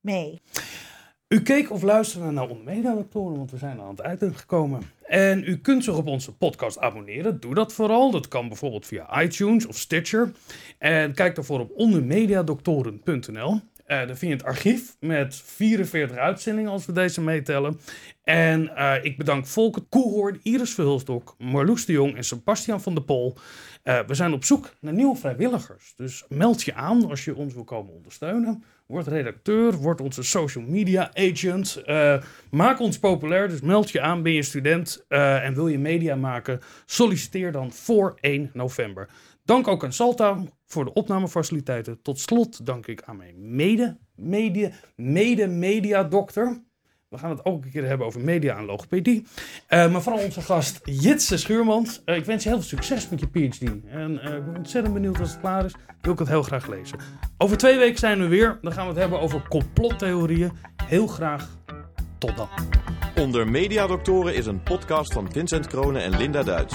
mee. 0.01 0.40
U 1.28 1.42
keek 1.42 1.70
of 1.70 1.82
luisterde 1.82 2.30
naar 2.30 2.48
mediadoktoren, 2.64 3.36
want 3.36 3.50
we 3.50 3.56
zijn 3.56 3.80
aan 3.80 3.88
het 3.88 4.00
einde 4.00 4.34
gekomen. 4.34 4.82
En 5.02 5.44
u 5.44 5.58
kunt 5.58 5.84
zich 5.84 5.96
op 5.96 6.06
onze 6.06 6.34
podcast 6.34 6.78
abonneren. 6.78 7.40
Doe 7.40 7.54
dat 7.54 7.72
vooral. 7.72 8.10
Dat 8.10 8.28
kan 8.28 8.48
bijvoorbeeld 8.48 8.86
via 8.86 9.22
iTunes 9.22 9.66
of 9.66 9.76
Stitcher. 9.76 10.32
En 10.78 11.14
kijk 11.14 11.34
daarvoor 11.34 11.60
op 11.60 11.72
ondermediadoktoren.nl. 11.74 13.60
Uh, 13.87 13.99
dan 13.99 14.16
vind 14.16 14.20
je 14.20 14.37
het 14.37 14.44
archief 14.44 14.96
met 15.01 15.35
44 15.44 16.16
uitzendingen 16.16 16.70
als 16.70 16.87
we 16.87 16.92
deze 16.92 17.20
meetellen. 17.20 17.81
En 18.22 18.62
uh, 18.62 18.94
ik 19.03 19.16
bedank 19.16 19.46
Volker 19.46 19.83
Koehoorn, 19.88 20.40
Iris 20.42 20.75
Verhulsdok, 20.75 21.35
Marloes 21.38 21.85
de 21.85 21.92
Jong 21.92 22.16
en 22.16 22.25
Sebastian 22.25 22.81
van 22.81 22.94
der 22.94 23.05
Pol. 23.05 23.37
Uh, 23.85 23.99
we 24.07 24.14
zijn 24.14 24.33
op 24.33 24.44
zoek 24.44 24.75
naar 24.81 24.92
nieuwe 24.92 25.16
vrijwilligers. 25.16 25.94
Dus 25.96 26.25
meld 26.29 26.62
je 26.62 26.75
aan 26.75 27.11
als 27.11 27.25
je 27.25 27.37
ons 27.37 27.55
wil 27.55 27.64
komen 27.64 27.92
ondersteunen. 27.92 28.64
Word 28.87 29.07
redacteur, 29.07 29.72
word 29.72 30.01
onze 30.01 30.22
social 30.22 30.64
media 30.64 31.11
agent. 31.14 31.83
maak 32.51 32.81
ons 32.81 32.99
populair, 32.99 33.49
dus 33.49 33.61
meld 33.61 33.90
je 33.90 34.01
aan. 34.01 34.22
Ben 34.22 34.33
je 34.33 34.42
student 34.42 35.05
en 35.09 35.55
wil 35.55 35.68
je 35.68 35.79
media 35.79 36.14
maken? 36.14 36.61
Solliciteer 36.85 37.53
dan 37.53 37.72
voor 37.72 38.14
1 38.20 38.51
november. 38.53 39.09
Dank 39.44 39.68
ook 39.68 39.85
aan 39.85 39.92
Salta 39.92 40.38
voor 40.66 40.85
de 40.85 40.92
opnamefaciliteiten. 40.92 42.02
Tot 42.02 42.20
slot 42.20 42.66
dank 42.66 42.87
ik 42.87 43.02
aan 43.02 43.16
mijn 43.16 43.35
mede, 43.57 43.96
media, 44.14 44.70
mede 44.96 45.46
mediadokter. 45.46 46.64
We 47.09 47.18
gaan 47.18 47.31
het 47.31 47.44
ook 47.44 47.64
een 47.64 47.70
keer 47.70 47.87
hebben 47.87 48.07
over 48.07 48.20
media 48.20 48.57
en 48.57 48.64
logopedie. 48.64 49.24
Uh, 49.68 49.92
maar 49.92 50.02
vooral 50.02 50.24
onze 50.24 50.40
gast 50.40 50.81
Jitse 50.85 51.37
Schuurmans. 51.37 52.02
Uh, 52.05 52.16
ik 52.16 52.24
wens 52.24 52.42
je 52.42 52.48
heel 52.48 52.59
veel 52.59 52.68
succes 52.68 53.09
met 53.09 53.20
je 53.20 53.26
PhD. 53.26 53.62
En 53.87 54.20
uh, 54.24 54.35
ik 54.35 54.44
ben 54.44 54.57
ontzettend 54.57 54.94
benieuwd 54.94 55.20
als 55.20 55.31
het 55.31 55.40
klaar 55.40 55.64
is. 55.64 55.74
Wil 56.00 56.12
ik 56.12 56.18
het 56.18 56.29
heel 56.29 56.42
graag 56.42 56.66
lezen. 56.66 56.98
Over 57.38 57.57
twee 57.57 57.79
weken 57.79 57.98
zijn 57.98 58.18
we 58.18 58.26
weer. 58.26 58.59
Dan 58.62 58.72
gaan 58.72 58.83
we 58.83 58.90
het 58.90 59.00
hebben 59.00 59.20
over 59.20 59.48
complottheorieën. 59.48 60.52
Heel 60.85 61.07
graag 61.07 61.48
tot 62.18 62.37
dan. 62.37 62.48
Onder 63.20 63.48
Mediadoktoren 63.48 64.35
is 64.35 64.46
een 64.46 64.62
podcast 64.62 65.12
van 65.12 65.33
Vincent 65.33 65.66
Kronen 65.66 66.02
en 66.02 66.16
Linda 66.16 66.42
Duits. 66.42 66.74